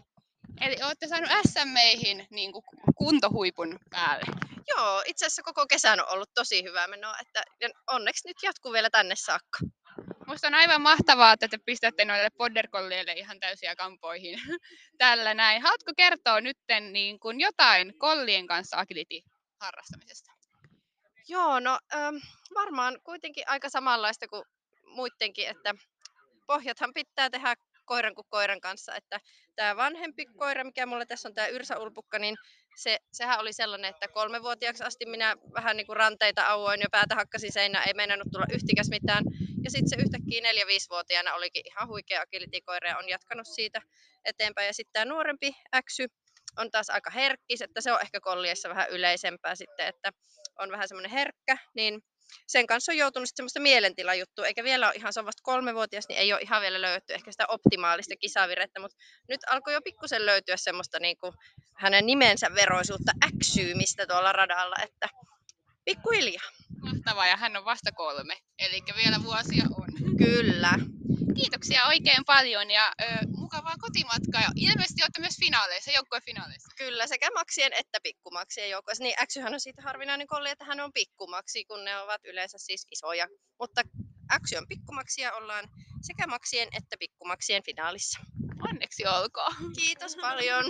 Eli 0.61 0.75
olette 0.83 1.07
saanut 1.07 1.29
SMEihin 1.47 2.27
niin 2.31 2.51
kuin 2.51 2.63
kuntohuipun 2.95 3.79
päälle. 3.89 4.25
Joo, 4.67 5.03
itse 5.05 5.25
asiassa 5.25 5.43
koko 5.43 5.67
kesän 5.67 5.99
on 5.99 6.09
ollut 6.09 6.33
tosi 6.33 6.63
hyvää 6.63 6.87
menoa, 6.87 7.15
että 7.21 7.43
onneksi 7.87 8.27
nyt 8.27 8.37
jatkuu 8.43 8.73
vielä 8.73 8.89
tänne 8.89 9.15
saakka. 9.15 9.59
Musta 10.31 10.47
on 10.47 10.53
aivan 10.53 10.81
mahtavaa, 10.81 11.33
että 11.33 11.47
te 11.47 11.57
pistätte 11.57 12.05
noille 12.05 12.29
podderkolleille 12.37 13.13
ihan 13.13 13.39
täysiä 13.39 13.75
kampoihin 13.75 14.39
tällä 14.97 15.33
näin. 15.33 15.61
Haluatko 15.61 15.91
kertoa 15.97 16.41
nytten 16.41 16.93
niin 16.93 17.19
kuin 17.19 17.41
jotain 17.41 17.93
kollien 17.97 18.47
kanssa 18.47 18.77
agility 18.77 19.19
harrastamisesta? 19.59 20.31
Joo, 21.27 21.59
no 21.59 21.79
ähm, 21.93 22.15
varmaan 22.53 22.99
kuitenkin 23.03 23.43
aika 23.47 23.69
samanlaista 23.69 24.27
kuin 24.27 24.43
muidenkin, 24.85 25.47
että 25.47 25.75
pohjathan 26.47 26.93
pitää 26.93 27.29
tehdä 27.29 27.55
koiran 27.85 28.15
kuin 28.15 28.27
koiran 28.29 28.61
kanssa, 28.61 28.95
että 28.95 29.19
tämä 29.55 29.75
vanhempi 29.75 30.25
koira, 30.25 30.63
mikä 30.63 30.85
mulla 30.85 31.05
tässä 31.05 31.29
on 31.29 31.33
tämä 31.33 31.47
Yrsä 31.47 31.79
Ulpukka, 31.79 32.19
niin 32.19 32.35
se, 32.75 32.97
sehän 33.11 33.39
oli 33.39 33.53
sellainen, 33.53 33.89
että 33.89 34.07
kolmevuotiaaksi 34.07 34.83
asti 34.83 35.05
minä 35.05 35.35
vähän 35.53 35.77
niin 35.77 35.87
kuin 35.87 35.97
ranteita 35.97 36.47
auoin 36.47 36.81
ja 36.81 36.89
päätä 36.91 37.15
hakkasin 37.15 37.51
seinään, 37.51 37.87
ei 37.87 37.93
meinannut 37.93 38.27
tulla 38.31 38.45
yhtikäs 38.53 38.89
mitään. 38.89 39.23
Ja 39.63 39.71
sitten 39.71 39.89
se 39.89 39.95
yhtäkkiä 39.95 40.41
neljä-viisivuotiaana 40.41 41.33
olikin 41.33 41.63
ihan 41.65 41.87
huikea 41.87 42.21
agility-koira 42.21 42.89
ja 42.89 42.97
on 42.97 43.09
jatkanut 43.09 43.47
siitä 43.47 43.81
eteenpäin. 44.25 44.67
Ja 44.67 44.73
sitten 44.73 44.93
tämä 44.93 45.05
nuorempi 45.05 45.55
äksy 45.75 46.07
on 46.57 46.71
taas 46.71 46.89
aika 46.89 47.09
herkkis, 47.09 47.61
että 47.61 47.81
se 47.81 47.91
on 47.91 48.01
ehkä 48.01 48.19
kolliessa 48.19 48.69
vähän 48.69 48.89
yleisempää 48.89 49.55
sitten, 49.55 49.87
että 49.87 50.11
on 50.59 50.71
vähän 50.71 50.87
semmoinen 50.87 51.11
herkkä, 51.11 51.57
niin 51.75 52.01
sen 52.47 52.67
kanssa 52.67 52.91
on 52.91 52.97
joutunut 52.97 53.29
sitten 53.29 53.37
semmoista 53.37 53.59
mielentilajuttua, 53.59 54.45
eikä 54.45 54.63
vielä 54.63 54.87
ole 54.87 54.95
ihan, 54.95 55.13
se 55.13 55.19
on 55.19 55.25
vasta 55.25 55.41
kolmevuotias, 55.43 56.07
niin 56.07 56.19
ei 56.19 56.33
ole 56.33 56.41
ihan 56.41 56.61
vielä 56.61 56.81
löydetty 56.81 57.13
ehkä 57.13 57.31
sitä 57.31 57.45
optimaalista 57.47 58.15
kisavirettä, 58.15 58.79
mutta 58.79 58.97
nyt 59.29 59.39
alkoi 59.49 59.73
jo 59.73 59.81
pikkusen 59.81 60.25
löytyä 60.25 60.57
semmoista 60.57 60.99
niin 60.99 61.17
kuin 61.17 61.33
hänen 61.75 62.05
nimensä 62.05 62.55
veroisuutta 62.55 63.11
äksyymistä 63.23 64.07
tuolla 64.07 64.31
radalla, 64.31 64.75
että 64.83 65.09
pikkuhiljaa. 65.85 66.60
Mahtavaa, 66.81 67.27
ja 67.27 67.37
hän 67.37 67.57
on 67.57 67.65
vasta 67.65 67.91
kolme, 67.91 68.37
eli 68.59 68.79
vielä 68.97 69.23
vuosia 69.23 69.63
on. 69.77 70.17
Kyllä. 70.17 70.73
Kiitoksia 71.35 71.85
oikein 71.85 72.25
paljon 72.25 72.71
ja 72.71 72.93
ö, 73.01 73.05
mukavaa 73.35 73.75
kotimatkaa. 73.79 74.41
Ja 74.41 74.49
ilmeisesti 74.55 75.03
olette 75.03 75.21
myös 75.21 75.39
finaaleissa, 75.39 75.91
joukkuefinaaleissa. 75.91 76.69
Kyllä, 76.77 77.07
sekä 77.07 77.29
maksien 77.33 77.73
että 77.73 77.99
pikkumaksien 78.03 78.69
joukossa. 78.69 79.03
Niin 79.03 79.15
Xyhän 79.31 79.53
on 79.53 79.59
siitä 79.59 79.81
harvinainen 79.81 80.27
kolli, 80.27 80.49
että 80.49 80.65
hän 80.65 80.79
on 80.79 80.93
pikkumaksi, 80.93 81.65
kun 81.65 81.85
ne 81.85 81.97
ovat 81.97 82.21
yleensä 82.25 82.57
siis 82.57 82.87
isoja. 82.91 83.27
Mutta 83.59 83.81
Xy 84.47 84.57
on 84.57 84.67
pikkumaksia, 84.67 85.33
ollaan 85.33 85.69
sekä 86.01 86.27
maksien 86.27 86.67
että 86.77 86.95
pikkumaksien 86.99 87.63
finaalissa. 87.63 88.19
Onneksi 88.69 89.07
olkoon. 89.07 89.53
Kiitos 89.77 90.15
paljon. 90.15 90.65